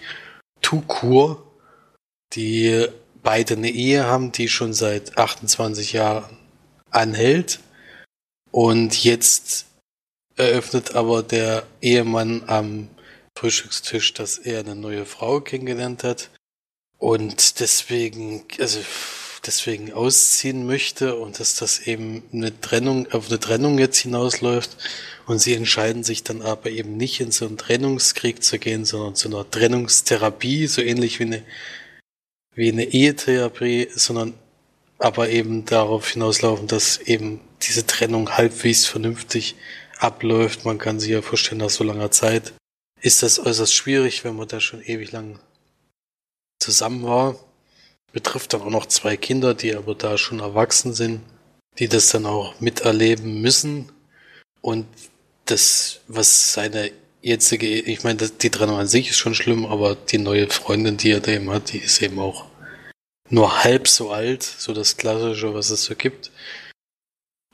[0.61, 1.43] Tukur,
[2.33, 2.87] die
[3.21, 6.37] beide eine Ehe haben, die schon seit 28 Jahren
[6.89, 7.59] anhält.
[8.51, 9.65] Und jetzt
[10.41, 12.89] eröffnet aber der Ehemann am
[13.37, 16.29] Frühstückstisch, dass er eine neue Frau kennengelernt hat
[16.97, 18.79] und deswegen, also
[19.45, 24.77] deswegen ausziehen möchte und dass das eben eine Trennung, auf eine Trennung jetzt hinausläuft
[25.25, 29.15] und sie entscheiden sich dann aber eben nicht in so einen Trennungskrieg zu gehen, sondern
[29.15, 31.43] zu einer Trennungstherapie, so ähnlich wie eine,
[32.53, 34.33] wie eine Ehetherapie, sondern
[34.99, 39.55] aber eben darauf hinauslaufen, dass eben diese Trennung halbwegs vernünftig
[40.01, 40.65] abläuft.
[40.65, 42.53] Man kann sich ja vorstellen, nach so langer Zeit
[43.01, 45.39] ist das äußerst schwierig, wenn man da schon ewig lang
[46.59, 47.35] zusammen war.
[48.11, 51.21] Betrifft dann auch noch zwei Kinder, die aber da schon erwachsen sind,
[51.79, 53.91] die das dann auch miterleben müssen.
[54.61, 54.85] Und
[55.45, 56.91] das, was seine
[57.21, 61.11] jetzige, ich meine, die Trennung an sich ist schon schlimm, aber die neue Freundin, die
[61.11, 62.45] er da eben hat, die ist eben auch
[63.29, 66.31] nur halb so alt, so das Klassische, was es so gibt.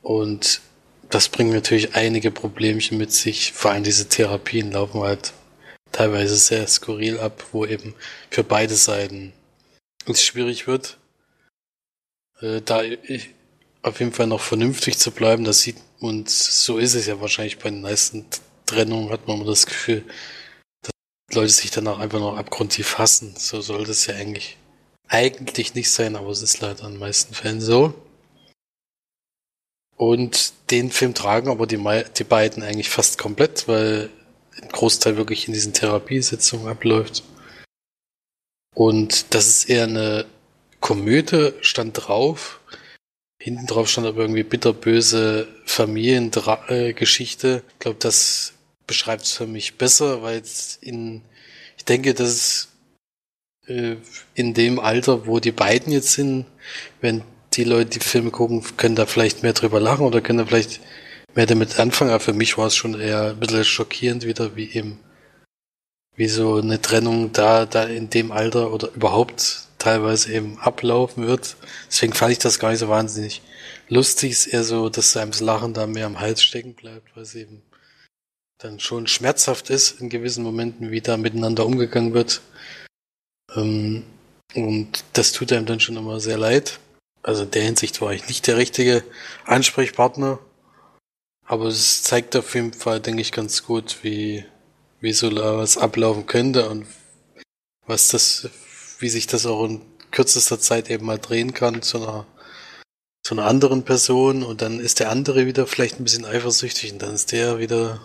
[0.02, 0.62] Und
[1.10, 3.54] das bringt natürlich einige Problemchen mit sich.
[3.54, 5.34] Vor allem diese Therapien laufen halt
[5.92, 7.96] teilweise sehr skurril ab, wo eben
[8.30, 9.34] für beide Seiten
[10.06, 10.98] es schwierig wird.
[12.42, 13.30] Äh, da ich,
[13.82, 17.58] auf jeden Fall noch vernünftig zu bleiben, das sieht, und so ist es ja wahrscheinlich
[17.58, 18.26] bei den meisten
[18.66, 20.04] Trennungen, hat man immer das Gefühl,
[20.82, 20.92] dass
[21.36, 23.34] Leute sich danach einfach noch abgrundtief hassen.
[23.38, 24.58] So sollte es ja eigentlich,
[25.08, 27.94] eigentlich nicht sein, aber es ist leider in den meisten Fällen so.
[29.98, 31.84] Und den Film tragen aber die,
[32.18, 34.10] die beiden eigentlich fast komplett, weil
[34.62, 37.24] ein Großteil wirklich in diesen Therapiesitzungen abläuft.
[38.76, 40.26] Und das ist eher eine
[40.80, 42.60] Komödie, stand drauf.
[43.42, 47.64] Hinten drauf stand aber irgendwie bitterböse Familiengeschichte.
[47.74, 48.54] Ich glaube, das
[48.86, 51.24] beschreibt es für mich besser, weil es in
[51.78, 52.70] ich denke, dass
[53.68, 53.96] äh,
[54.36, 56.46] in dem Alter, wo die beiden jetzt sind,
[57.02, 57.24] wenn
[57.58, 60.80] die Leute die Filme gucken, können da vielleicht mehr drüber lachen oder können da vielleicht
[61.34, 62.12] mehr damit anfangen.
[62.12, 65.00] Aber für mich war es schon eher ein bisschen schockierend wieder, wie eben,
[66.16, 71.58] wie so eine Trennung da, da in dem Alter oder überhaupt teilweise eben ablaufen wird.
[71.88, 73.42] Deswegen fand ich das gar nicht so wahnsinnig
[73.90, 74.32] lustig.
[74.32, 77.24] Es ist eher so, dass einem das Lachen da mehr am Hals stecken bleibt, weil
[77.24, 77.62] es eben
[78.60, 82.42] dann schon schmerzhaft ist in gewissen Momenten, wie da miteinander umgegangen wird.
[83.56, 84.04] Ähm,
[84.56, 86.80] und das tut einem dann schon immer sehr leid.
[87.28, 89.04] Also in der Hinsicht war ich nicht der richtige
[89.44, 90.40] Ansprechpartner.
[91.44, 94.46] Aber es zeigt auf jeden Fall, denke ich, ganz gut, wie,
[95.02, 96.88] wie so was ablaufen könnte und
[97.86, 98.50] was das,
[99.00, 102.26] wie sich das auch in kürzester Zeit eben mal drehen kann zu einer,
[103.24, 107.02] zu einer anderen Person und dann ist der andere wieder vielleicht ein bisschen eifersüchtig und
[107.02, 108.00] dann ist der wieder,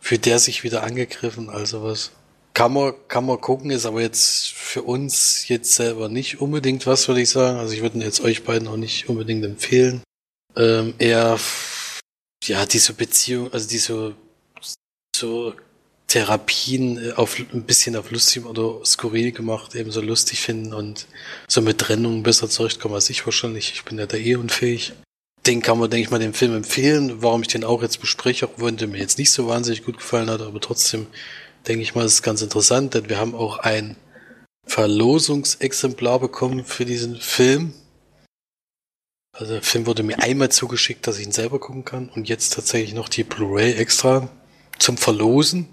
[0.00, 2.12] für der sich wieder angegriffen, also was.
[2.54, 7.08] Kann man, kann man gucken, ist aber jetzt für uns jetzt selber nicht unbedingt was,
[7.08, 7.58] würde ich sagen.
[7.58, 10.02] Also ich würde jetzt euch beiden auch nicht unbedingt empfehlen.
[10.56, 11.36] Ähm, eher,
[12.44, 14.14] ja, diese Beziehung, also diese
[15.16, 15.54] so
[16.06, 21.06] Therapien äh, auf ein bisschen auf lustig oder skurril gemacht, eben so lustig finden und
[21.48, 23.72] so mit Trennungen besser zurechtkommen als ich wahrscheinlich.
[23.74, 24.92] Ich bin ja da eh unfähig.
[25.44, 27.20] Den kann man, denke ich mal, dem Film empfehlen.
[27.20, 29.98] Warum ich den auch jetzt bespreche, auch wenn der mir jetzt nicht so wahnsinnig gut
[29.98, 31.08] gefallen hat, aber trotzdem
[31.66, 33.96] denke ich mal, ist ganz interessant, denn wir haben auch ein
[34.66, 37.74] Verlosungsexemplar bekommen für diesen Film.
[39.36, 42.54] Also der Film wurde mir einmal zugeschickt, dass ich ihn selber gucken kann und jetzt
[42.54, 44.28] tatsächlich noch die Blu-ray extra
[44.78, 45.68] zum Verlosen.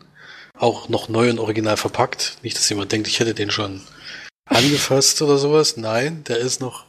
[0.57, 2.37] Auch noch neu und original verpackt.
[2.43, 3.81] Nicht, dass jemand denkt, ich hätte den schon
[4.45, 5.77] angefasst oder sowas.
[5.77, 6.85] Nein, der ist noch,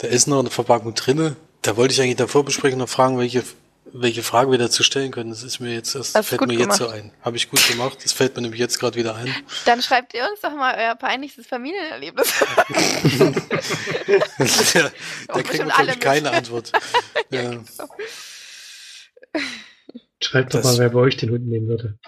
[0.00, 1.36] der ist noch in der Verpackung drinne.
[1.62, 3.44] Da wollte ich eigentlich davor besprechen noch fragen, welche
[3.92, 5.30] welche Frage wir dazu stellen können.
[5.30, 6.68] Das ist mir jetzt, das, das fällt mir gemacht.
[6.68, 7.12] jetzt so ein.
[7.22, 7.98] Habe ich gut gemacht.
[8.02, 9.34] Das fällt mir nämlich jetzt gerade wieder ein.
[9.64, 12.32] Dann schreibt ihr uns doch mal euer peinlichstes Familienerlebnis.
[14.74, 14.90] ja,
[15.28, 16.72] da kriegen wir, glaube ich, keine Antwort.
[17.30, 17.52] ja.
[17.52, 17.60] ja.
[20.22, 21.98] Schreibt doch mal, wer bei euch den Hund nehmen würde.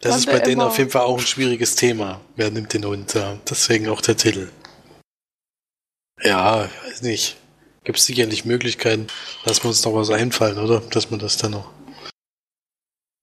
[0.00, 2.20] das ist bei denen auf jeden Fall auch ein schwieriges Thema.
[2.36, 3.14] Wer nimmt den Hund?
[3.48, 4.50] Deswegen auch der Titel.
[6.22, 7.36] Ja, weiß nicht
[7.84, 9.06] gibt es sicherlich Möglichkeiten.
[9.44, 10.80] Lassen wir uns noch was einfallen, oder?
[10.80, 11.70] Dass man das dann noch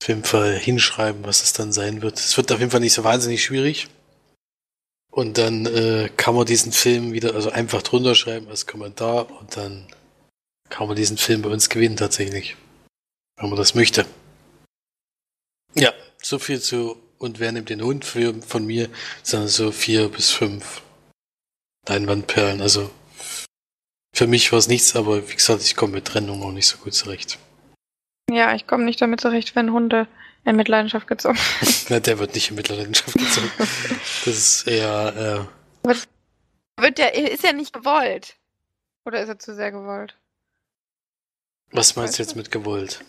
[0.01, 2.17] auf jeden Fall hinschreiben, was es dann sein wird.
[2.17, 3.89] Es wird auf jeden Fall nicht so wahnsinnig schwierig.
[5.11, 9.57] Und dann äh, kann man diesen Film wieder, also einfach drunter schreiben als Kommentar und
[9.57, 9.87] dann
[10.69, 12.55] kann man diesen Film bei uns gewinnen tatsächlich.
[13.37, 14.05] Wenn man das möchte.
[15.73, 18.89] Ja, so viel zu und wer nimmt den Hund für, von mir,
[19.23, 20.81] sind so vier bis fünf
[21.87, 22.61] Leinwandperlen.
[22.61, 22.91] Also
[24.13, 26.77] für mich war es nichts, aber wie gesagt, ich komme mit Trennung auch nicht so
[26.77, 27.37] gut zurecht.
[28.29, 30.07] Ja, ich komme nicht damit zurecht, wenn Hunde
[30.45, 32.03] in Mitleidenschaft gezogen werden.
[32.03, 33.51] der wird nicht in Mitleidenschaft gezogen.
[34.25, 35.47] Das ist eher.
[35.83, 36.07] Äh wird,
[36.79, 38.35] wird der, ist ja nicht gewollt.
[39.05, 40.15] Oder ist er zu sehr gewollt?
[41.71, 43.03] Was meinst du jetzt mit gewollt?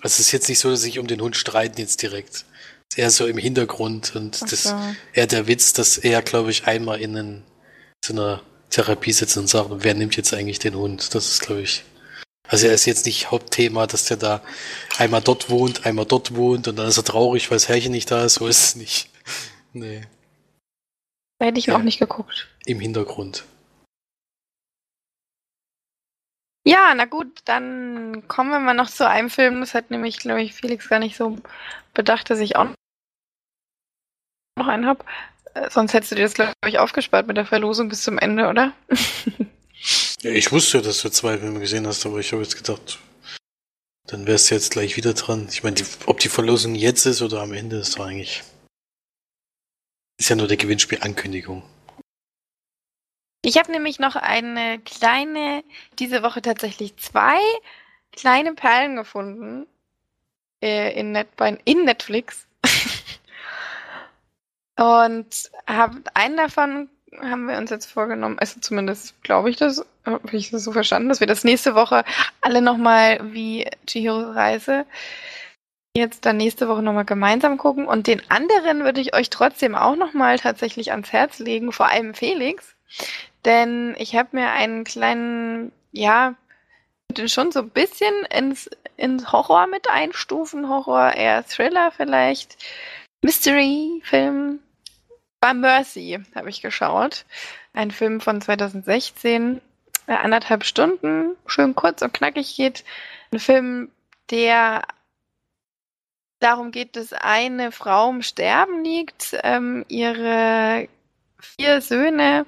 [0.00, 2.34] Also es ist jetzt nicht so, dass sich um den Hund streiten jetzt direkt.
[2.34, 2.44] Es
[2.90, 4.76] ist eher so im Hintergrund und Ach das so.
[5.12, 7.44] eher der Witz, dass er, glaube ich, einmal in einen,
[8.04, 11.14] so einer Therapie sitzen und sagen, wer nimmt jetzt eigentlich den Hund?
[11.14, 11.84] Das ist, glaube ich.
[12.48, 14.42] Also er ist jetzt nicht Hauptthema, dass der da
[14.98, 18.10] einmal dort wohnt, einmal dort wohnt und dann ist er traurig, weil das Herrchen nicht
[18.10, 18.34] da ist.
[18.34, 19.10] So ist es nicht.
[19.72, 20.06] Nee.
[21.38, 22.48] Da hätte ich ja, auch nicht geguckt.
[22.64, 23.44] Im Hintergrund.
[26.66, 29.60] Ja, na gut, dann kommen wir mal noch zu einem Film.
[29.60, 31.36] Das hat nämlich, glaube ich, Felix gar nicht so
[31.92, 32.68] bedacht, dass ich auch
[34.58, 35.04] noch einen habe.
[35.56, 38.48] Äh, sonst hättest du dir das, glaube ich, aufgespart mit der Verlosung bis zum Ende,
[38.48, 38.72] oder?
[40.20, 42.98] ja, ich wusste, dass du zwei Filme gesehen hast, aber ich habe jetzt gedacht,
[44.06, 45.48] dann wärst du jetzt gleich wieder dran.
[45.50, 45.76] Ich meine,
[46.06, 48.42] ob die Verlosung jetzt ist oder am Ende, ist doch eigentlich.
[50.18, 51.62] Ist ja nur der Gewinnspiel-Ankündigung.
[53.42, 55.62] Ich habe nämlich noch eine kleine,
[55.98, 57.38] diese Woche tatsächlich zwei
[58.12, 59.66] kleine Perlen gefunden
[60.62, 61.28] äh, in, Net,
[61.64, 62.45] in Netflix.
[64.76, 66.88] Und hab, einen davon
[67.20, 71.08] haben wir uns jetzt vorgenommen, also zumindest glaube ich das, habe ich das so verstanden,
[71.08, 72.04] dass wir das nächste Woche
[72.42, 74.84] alle nochmal wie Chihiro Reise
[75.96, 77.86] jetzt dann nächste Woche nochmal gemeinsam gucken.
[77.86, 82.14] Und den anderen würde ich euch trotzdem auch nochmal tatsächlich ans Herz legen, vor allem
[82.14, 82.76] Felix.
[83.44, 86.34] Denn ich habe mir einen kleinen, ja,
[87.10, 92.58] den schon so ein bisschen ins, ins Horror mit einstufen, Horror, eher Thriller vielleicht,
[93.22, 94.60] Mystery-Film
[95.40, 97.24] war Mercy, habe ich geschaut.
[97.72, 99.60] Ein Film von 2016,
[100.06, 102.84] äh, anderthalb Stunden, schön kurz und knackig geht.
[103.32, 103.90] Ein Film,
[104.30, 104.82] der
[106.40, 110.88] darum geht, dass eine Frau im Sterben liegt, ähm, ihre
[111.38, 112.46] vier Söhne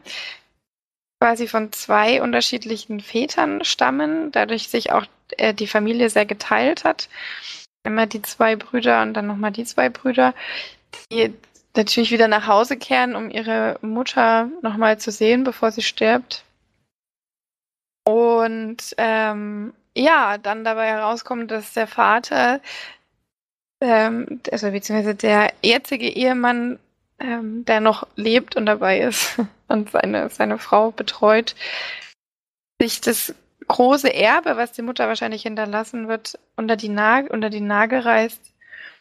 [1.20, 7.09] quasi von zwei unterschiedlichen Vätern stammen, dadurch sich auch äh, die Familie sehr geteilt hat.
[7.84, 10.34] Immer die zwei Brüder und dann nochmal die zwei Brüder,
[11.11, 11.34] die
[11.77, 16.45] natürlich wieder nach Hause kehren, um ihre Mutter nochmal zu sehen, bevor sie stirbt.
[18.05, 22.61] Und ähm, ja, dann dabei herauskommt, dass der Vater,
[23.81, 26.79] ähm, also beziehungsweise der jetzige Ehemann,
[27.19, 29.39] ähm, der noch lebt und dabei ist
[29.69, 31.55] und seine, seine Frau betreut,
[32.81, 33.35] sich das
[33.66, 38.41] große Erbe, was die Mutter wahrscheinlich hinterlassen wird, unter die, Nag unter die Nagel reißt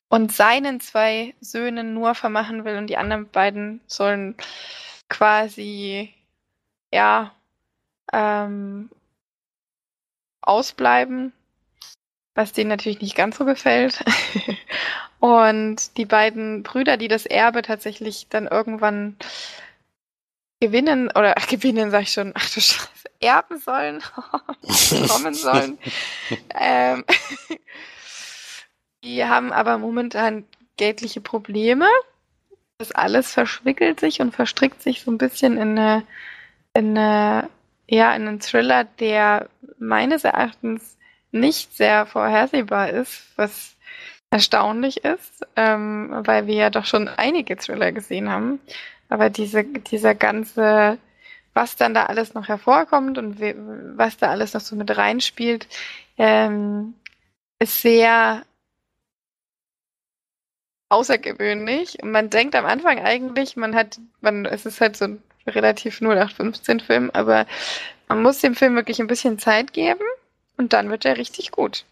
[0.09, 4.35] und seinen zwei Söhnen nur vermachen will und die anderen beiden sollen
[5.09, 6.13] quasi
[6.93, 7.33] ja
[8.13, 8.89] ähm,
[10.41, 11.33] ausbleiben,
[12.35, 14.03] was denen natürlich nicht ganz so gefällt.
[15.19, 19.17] und die beiden Brüder, die das Erbe tatsächlich dann irgendwann
[20.59, 24.01] gewinnen oder ach, gewinnen sag ich schon, ach du Scheiße, erben sollen,
[25.07, 25.77] kommen sollen.
[26.55, 27.03] ähm,
[29.07, 30.45] die haben aber momentan
[30.75, 31.87] geldliche Probleme.
[32.77, 36.03] Das alles verschwickelt sich und verstrickt sich so ein bisschen in eine,
[36.73, 37.49] in eine,
[37.87, 39.49] ja, in einen Thriller, der
[39.79, 40.97] meines Erachtens
[41.31, 43.75] nicht sehr vorhersehbar ist, was
[44.29, 48.59] erstaunlich ist, ähm, weil wir ja doch schon einige Thriller gesehen haben.
[49.09, 50.97] Aber diese, dieser ganze,
[51.53, 53.39] was dann da alles noch hervorkommt und
[53.97, 55.67] was da alles noch so mit reinspielt,
[56.17, 56.93] ähm,
[57.59, 58.43] ist sehr
[60.89, 62.01] außergewöhnlich.
[62.01, 65.99] Und man denkt am Anfang eigentlich, man hat, man, es ist halt so ein relativ
[66.01, 67.45] 0815-Film, aber
[68.07, 70.03] man muss dem Film wirklich ein bisschen Zeit geben
[70.57, 71.85] und dann wird er richtig gut.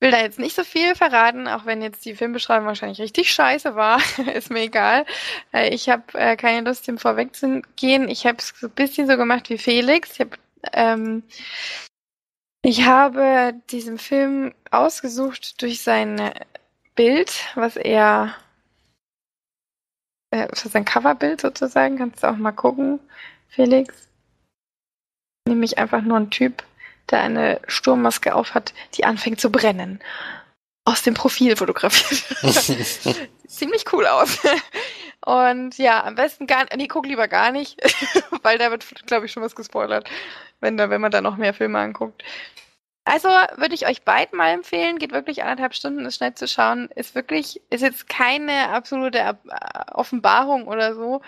[0.00, 3.32] Ich will da jetzt nicht so viel verraten, auch wenn jetzt die Filmbeschreibung wahrscheinlich richtig
[3.32, 4.00] scheiße war.
[4.34, 5.06] ist mir egal.
[5.52, 8.08] Äh, ich habe äh, keine Lust, dem vorwegzugehen.
[8.08, 10.12] Ich habe es so ein bisschen so gemacht wie Felix.
[10.12, 10.36] Ich habe
[10.72, 11.22] ähm,
[12.66, 16.32] ich habe diesen Film ausgesucht durch sein
[16.94, 18.34] Bild, was er
[20.30, 21.98] äh, sein Coverbild sozusagen.
[21.98, 23.00] Kannst du auch mal gucken,
[23.48, 24.08] Felix.
[25.46, 26.64] Nämlich einfach nur ein Typ,
[27.10, 30.00] der eine Sturmmaske aufhat, die anfängt zu brennen.
[30.86, 32.24] Aus dem Profil fotografiert.
[33.46, 34.38] Ziemlich cool aus.
[35.24, 37.80] Und ja, am besten gar nee, guck lieber gar nicht,
[38.42, 40.08] weil da wird, glaube ich, schon was gespoilert,
[40.60, 42.22] wenn, da, wenn man da noch mehr Filme anguckt.
[43.06, 46.88] Also würde ich euch beiden mal empfehlen, geht wirklich anderthalb Stunden, ist schnell zu schauen,
[46.94, 49.34] ist wirklich, ist jetzt keine absolute äh,
[49.92, 51.20] Offenbarung oder so,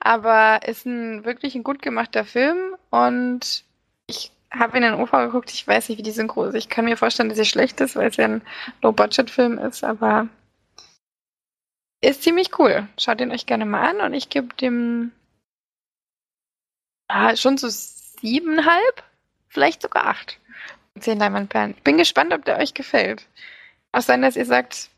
[0.00, 3.64] aber ist ein wirklich ein gut gemachter Film und
[4.06, 6.54] ich habe in den UV geguckt, ich weiß nicht, wie die Synchro ist.
[6.54, 8.42] Ich kann mir vorstellen, dass sie schlecht ist, weil es ja ein
[8.82, 10.28] Low-Budget-Film ist, aber
[12.02, 12.86] ist ziemlich cool.
[12.98, 15.12] Schaut ihn euch gerne mal an und ich gebe dem
[17.08, 19.02] ah, schon so siebenhalb,
[19.48, 20.38] vielleicht sogar acht.
[21.00, 21.74] Zehn Leinwandperlen.
[21.76, 23.26] Ich bin gespannt, ob der euch gefällt.
[23.92, 24.90] Auch sein, dass ihr sagt,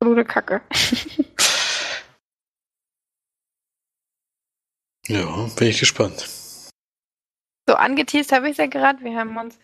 [0.00, 0.60] absolute Kacke.
[5.06, 6.28] ja, bin ich gespannt.
[7.66, 9.02] So, angeteased habe ich es ja gerade.
[9.02, 9.58] Wir haben uns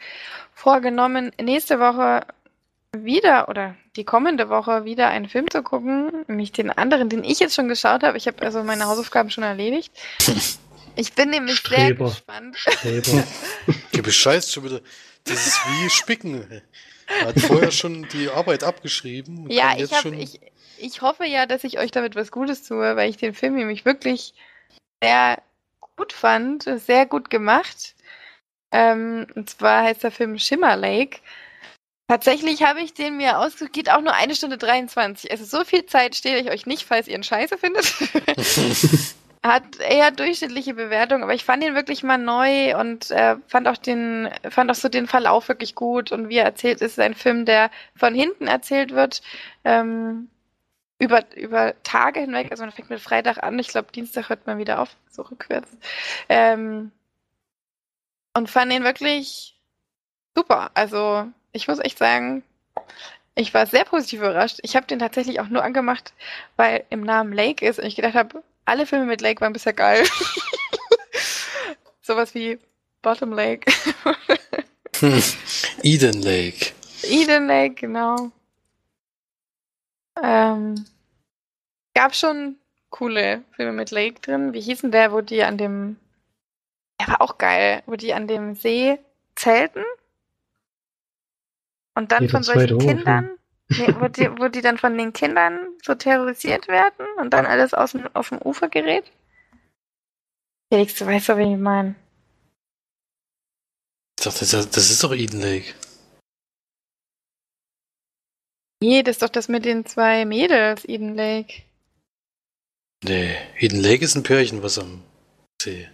[0.55, 2.27] vorgenommen, nächste Woche
[2.97, 7.39] wieder oder die kommende Woche wieder einen Film zu gucken, nämlich den anderen, den ich
[7.39, 8.17] jetzt schon geschaut habe.
[8.17, 9.93] Ich habe also meine Hausaufgaben schon erledigt.
[10.97, 12.09] Ich bin nämlich Streber.
[12.09, 12.57] sehr gespannt.
[12.59, 13.23] Streber.
[13.93, 14.81] Du bescheißt schon wieder.
[15.25, 16.63] Das ist wie Spicken.
[17.07, 19.51] Er hat vorher schon die Arbeit abgeschrieben.
[19.51, 20.41] Ja, ich, hab, ich,
[20.79, 23.85] ich hoffe ja, dass ich euch damit was Gutes tue, weil ich den Film nämlich
[23.85, 24.35] wirklich
[25.03, 25.43] sehr
[25.97, 27.95] gut fand, sehr gut gemacht.
[28.73, 31.19] Ähm, und zwar heißt der Film Shimmer Lake.
[32.09, 35.31] Tatsächlich habe ich den mir ausgesucht, geht auch nur eine Stunde 23.
[35.31, 37.95] Also so viel Zeit stehe ich euch nicht, falls ihr ihn scheiße findet.
[39.43, 43.79] Hat eher durchschnittliche Bewertung, aber ich fand ihn wirklich mal neu und äh, fand auch
[43.79, 46.13] den, fand auch so den Verlauf wirklich gut.
[46.13, 49.23] Und wie er erzählt, ist es ein Film, der von hinten erzählt wird,
[49.65, 50.29] ähm,
[50.99, 52.49] über, über Tage hinweg.
[52.51, 55.77] Also man fängt mit Freitag an, ich glaube Dienstag hört man wieder auf, so rückwärts.
[56.29, 56.93] Ähm,
[58.35, 59.59] und fand ihn wirklich
[60.37, 60.71] super.
[60.75, 62.43] Also ich muss echt sagen,
[63.35, 64.59] ich war sehr positiv überrascht.
[64.63, 66.13] Ich habe den tatsächlich auch nur angemacht,
[66.57, 69.73] weil im Namen Lake ist und ich gedacht habe, alle Filme mit Lake waren bisher
[69.73, 70.07] geil.
[72.03, 72.59] Sowas wie
[73.03, 73.71] Bottom Lake.
[75.01, 75.23] hm.
[75.83, 76.73] Eden Lake.
[77.03, 78.31] Eden Lake, genau.
[80.23, 80.87] Ähm,
[81.95, 82.57] gab schon
[82.91, 84.53] coole Filme mit Lake drin.
[84.53, 85.97] Wie hießen der, wo die an dem.
[87.01, 88.99] Der war auch geil, wo die an dem See
[89.35, 89.83] zelten.
[91.95, 93.40] Und dann Jeder von solchen Kindern.
[93.71, 97.73] Nee, wo, die, wo die dann von den Kindern so terrorisiert werden und dann alles
[97.73, 99.05] aus dem, auf dem Ufer gerät?
[100.73, 101.95] Felix, du weißt doch, wen ich meine.
[104.19, 105.73] Ich dachte, das, ist doch Eden Lake.
[108.83, 111.63] Nee, das ist doch das mit den zwei Mädels, Eden Lake.
[113.05, 115.03] Nee, Eden Lake ist ein Pärchen, was am
[115.63, 115.89] See.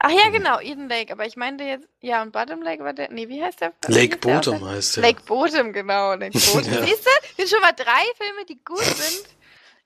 [0.00, 0.32] Ach ja, Hm.
[0.32, 1.12] genau, Eden Lake.
[1.12, 3.10] Aber ich meinte jetzt, ja, und Bottom Lake war der.
[3.10, 3.72] Nee, wie heißt der?
[3.88, 4.70] Lake heißt der Bottom Aussage?
[4.76, 5.02] heißt der.
[5.02, 6.14] Lake Bottom, genau.
[6.14, 6.72] Lake Bottom.
[6.72, 6.84] Ja.
[6.86, 7.10] Siehst du?
[7.36, 9.24] Sind schon mal drei Filme, die gut sind.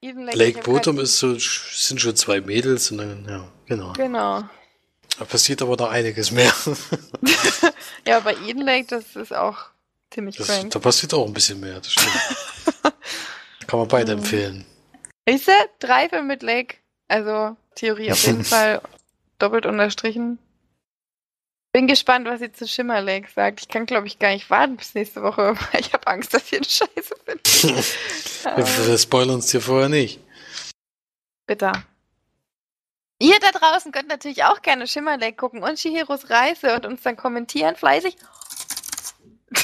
[0.03, 3.93] Eden Lake, Lake Bottom ist so, sind schon zwei Mädels und dann, ja, genau.
[3.93, 4.43] Genau.
[5.19, 6.53] Da passiert aber noch einiges mehr.
[8.07, 9.57] Ja, bei Eden Lake, das ist auch
[10.11, 10.71] ziemlich Das, crank.
[10.73, 12.11] da passiert auch ein bisschen mehr, das stimmt.
[13.69, 14.19] Kann man beide Mhm.
[14.23, 14.65] empfehlen.
[15.29, 15.53] Siehst du?
[15.79, 16.77] Drei Filme mit Lake.
[17.09, 18.81] Also, Theorie auf jeden Fall
[19.43, 20.39] doppelt unterstrichen.
[21.75, 23.61] Bin gespannt, was sie zu Shimmer Lake sagt.
[23.63, 26.45] Ich kann, glaube ich, gar nicht warten bis nächste Woche, weil ich habe Angst, dass
[26.53, 27.43] ich eine Scheiße finde.
[28.57, 30.19] Wir, wir spoilern uns dir vorher nicht.
[31.47, 31.85] Bitter.
[33.21, 37.03] Ihr da draußen könnt natürlich auch gerne Shimmer Lake gucken und Shihiros Reise und uns
[37.03, 38.17] dann kommentieren fleißig.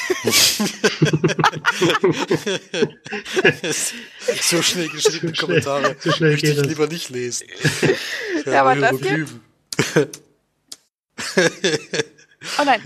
[4.41, 6.65] so schnell geschriebene So schnell- Kommentare so schnell möchte ich das.
[6.67, 7.47] lieber nicht lesen.
[8.45, 9.25] Ja, aber das hier-.
[12.57, 12.81] Oh nein.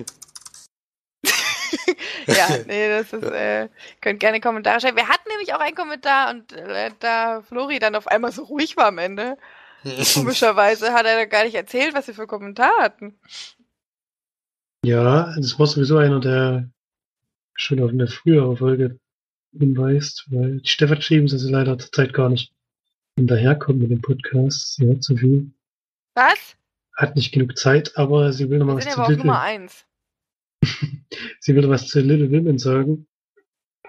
[2.27, 3.69] ja, nee, das ist, äh,
[4.01, 4.97] könnt gerne Kommentare schreiben.
[4.97, 8.77] Wir hatten nämlich auch einen Kommentar und äh, da Flori dann auf einmal so ruhig
[8.77, 9.37] war am Ende.
[10.13, 13.19] Komischerweise hat er da gar nicht erzählt, was wir für Kommentar hatten.
[14.85, 16.69] Ja, das war sowieso einer, der
[17.55, 18.99] schon auf eine frühere Folge
[19.57, 22.53] hinweist, weil die Stefan geschrieben, dass sie leider zurzeit gar nicht
[23.15, 24.75] hinterherkommt mit dem Podcast.
[24.75, 25.51] Sie hat zu viel,
[26.15, 26.55] Was?
[26.95, 29.85] Hat nicht genug Zeit, aber sie will noch mal was zu Little, Nummer eins.
[31.39, 33.07] sie will was zu Little Women sagen,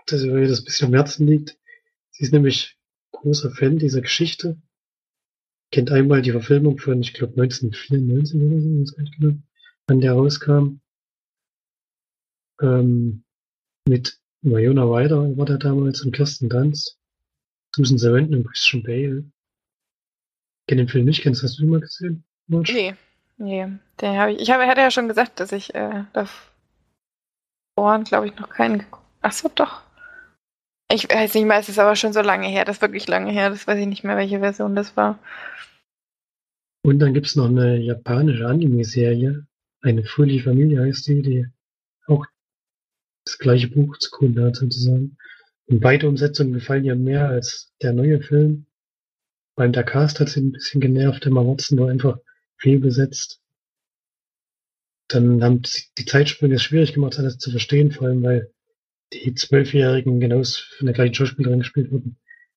[0.07, 1.59] dass ihr das ein bisschen am Herzen liegt.
[2.11, 2.79] Sie ist nämlich
[3.13, 4.61] großer Fan dieser Geschichte.
[5.71, 9.39] Kennt einmal die Verfilmung von, ich glaube, 1994 oder so, genau,
[9.87, 10.81] wann der rauskam.
[12.61, 13.25] Ähm,
[13.89, 16.99] mit Winona Ryder war der damals und Kirsten Dunst,
[17.75, 19.25] Susan Sarandon und Christian Bale.
[20.69, 22.25] Kenn den Film nicht, kennst du das schon mal gesehen?
[22.47, 22.73] Marge?
[22.73, 22.95] Nee.
[23.37, 23.69] Nee.
[24.01, 28.37] Den hab ich, ich habe, hatte ja schon gesagt, dass ich äh, davor, glaube ich,
[28.37, 29.81] noch keinen geguckt Ach so, doch.
[30.93, 32.67] Ich weiß nicht mehr, es ist aber schon so lange her.
[32.67, 33.49] Das ist wirklich lange her.
[33.49, 35.19] Das weiß ich nicht mehr, welche Version das war.
[36.85, 39.47] Und dann gibt's noch eine japanische Anime-Serie.
[39.81, 41.47] Eine fröhliche Familie heißt die, die
[42.07, 42.27] auch
[43.25, 45.17] das gleiche Buch zu Kunde hat sozusagen.
[45.69, 48.67] Und beide Umsetzungen gefallen ihr mehr als der neue Film.
[49.57, 52.19] Beim der Cast hat sie ein bisschen genervt, Emma Watson war einfach
[52.59, 53.41] fehlbesetzt.
[55.09, 55.63] Dann haben
[55.99, 58.53] die Zeitsprünge es schwierig gemacht, alles zu verstehen, vor allem weil
[59.13, 62.17] die Zwölfjährigen genauso von der gleichen Schauspielerin gespielt wurden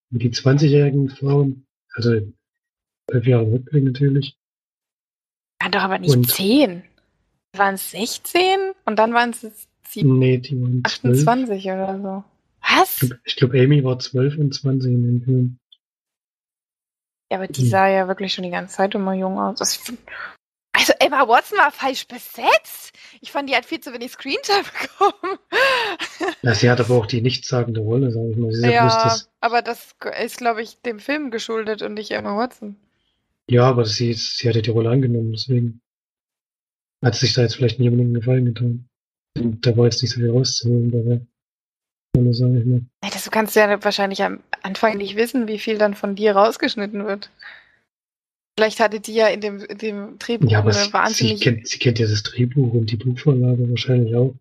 [0.10, 1.68] wie die 20-jährigen Frauen.
[1.93, 2.34] Also
[3.10, 4.38] zwölf Jahre Rückblick natürlich.
[5.60, 6.84] Waren doch aber nicht Und- 10.
[7.54, 11.18] Waren es 16 und dann waren es sieben- Nee, die waren zwölf.
[11.28, 12.24] 28 oder so.
[12.62, 13.02] Was?
[13.26, 15.60] Ich glaube, glaub, Amy war 12 und 20 in dem Film.
[17.32, 17.69] Ja, aber die Hm.
[17.69, 19.75] sah ja wirklich schon die ganze Zeit immer jung aus.
[19.75, 19.99] Find-
[20.73, 22.93] Also Emma Watson war falsch besetzt.
[23.19, 25.39] Ich fand, die hat viel zu wenig Screentime bekommen.
[26.43, 28.51] Ja, sie hat aber auch die nichtssagende Rolle, sage ich mal.
[28.51, 32.75] Sie ja, das, aber das ist, glaube ich, dem Film geschuldet und nicht Emma Watson.
[33.49, 35.82] ja, aber sie, sie hat ja die Rolle angenommen, deswegen
[37.03, 38.89] hat sich da jetzt vielleicht nicht unbedingt einen Gefallen getan.
[39.38, 41.21] Und da war jetzt nicht so viel rauszuholen dabei.
[42.16, 42.82] Sage ich mal.
[43.01, 47.05] Das kannst du ja wahrscheinlich am Anfang nicht wissen, wie viel dann von dir rausgeschnitten
[47.05, 47.30] wird.
[48.58, 51.41] Vielleicht hatte die ja in dem, in dem Drehbuch Ja, aber eine sie, sie, wahnsinnig.
[51.41, 54.34] kennt, sie kennt ja das Drehbuch und die Buchvorlage wahrscheinlich auch.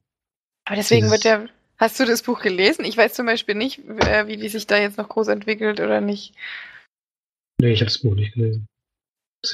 [0.66, 1.46] aber deswegen dieses- wird ja.
[1.78, 2.86] Hast du das Buch gelesen?
[2.86, 6.00] Ich weiß zum Beispiel nicht, äh, wie die sich da jetzt noch groß entwickelt oder
[6.00, 6.32] nicht.
[7.60, 8.64] Nee, ich habe das Buch nicht gelesen.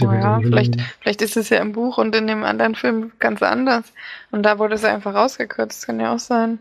[0.01, 3.43] Oh ja, vielleicht- Vielleicht ist es ja im Buch und in dem anderen Film ganz
[3.43, 3.93] anders.
[4.31, 5.81] Und da wurde es einfach rausgekürzt.
[5.81, 6.61] Das kann ja auch sein.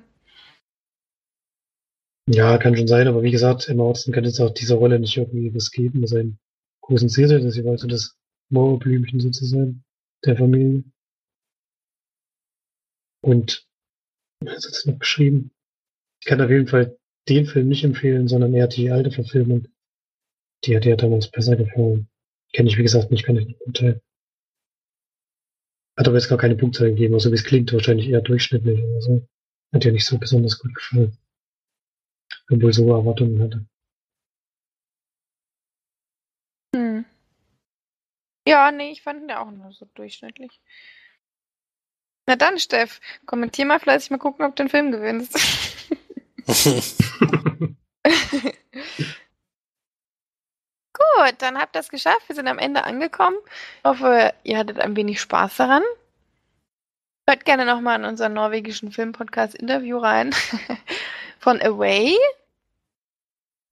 [2.34, 5.18] Ja, kann schon sein, aber wie gesagt, Emma Watson kann jetzt auch dieser Rolle nicht
[5.18, 6.40] irgendwie was geben, das einen
[6.82, 8.18] großen Ziel dass sie wollte das
[8.50, 9.84] Mauerblümchen sozusagen
[10.24, 10.84] der Familie.
[13.22, 13.68] Und
[14.40, 15.52] was hat sie noch beschrieben?
[16.22, 19.68] Ich kann auf jeden Fall den Film nicht empfehlen, sondern eher die alte Verfilmung.
[20.64, 22.08] Die hat ihr damals besser gefallen.
[22.54, 24.00] Kenne ich, wie gesagt, nicht, kann ich nicht urteilen.
[25.98, 29.02] Hat aber jetzt gar keine Punktzahl gegeben, also wie es klingt, wahrscheinlich eher durchschnittlich oder
[29.02, 29.28] so.
[29.74, 31.18] Hat ihr nicht so besonders gut gefallen.
[32.52, 33.66] Obwohl so Erwartungen hatte.
[36.76, 37.06] Hm.
[38.48, 40.60] Ja, nee, ich fand ihn ja auch nur so durchschnittlich.
[42.28, 45.34] Na dann, Steff, kommentier mal fleißig, mal gucken, ob du den Film gewinnst.
[50.94, 52.28] Gut, dann habt ihr es geschafft.
[52.28, 53.38] Wir sind am Ende angekommen.
[53.80, 55.84] Ich hoffe, ihr hattet ein wenig Spaß daran.
[57.28, 60.34] Hört gerne nochmal in unseren norwegischen Filmpodcast Interview rein.
[61.40, 62.18] Von Away.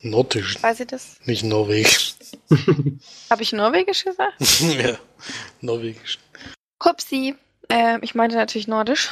[0.01, 1.17] Nordisch, Weiß ihr das?
[1.25, 2.15] nicht Norwegisch.
[3.29, 4.33] Habe ich Norwegisch gesagt?
[4.61, 4.97] ja,
[5.61, 6.19] Norwegisch.
[6.83, 7.35] Hupsi.
[7.69, 9.09] Äh, ich meinte natürlich Nordisch.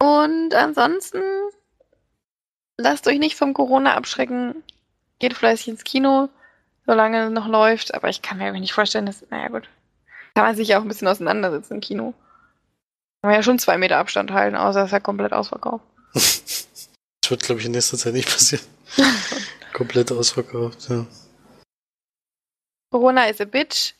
[0.00, 1.22] Und ansonsten
[2.78, 4.62] lasst euch nicht vom Corona abschrecken.
[5.18, 6.28] Geht fleißig ins Kino,
[6.86, 7.94] solange es noch läuft.
[7.94, 9.68] Aber ich kann mir nicht vorstellen, dass, naja gut,
[10.34, 12.14] kann man sich ja auch ein bisschen auseinandersetzen im Kino.
[13.22, 15.84] Kann man ja schon zwei Meter Abstand halten, außer es ist ja komplett ausverkauft.
[17.24, 18.64] Das wird, glaube ich, in nächster Zeit nicht passieren.
[19.72, 21.06] Komplett ausverkauft, ja.
[22.90, 23.94] Corona is a bitch.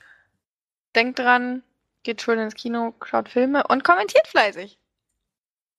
[0.95, 1.62] Denkt dran,
[2.03, 4.78] geht schön ins Kino, schaut Filme und kommentiert fleißig.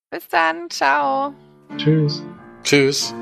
[0.09, 1.34] Bis dann, ciao.
[1.78, 2.24] Tschüss.
[2.64, 3.14] Tschüss.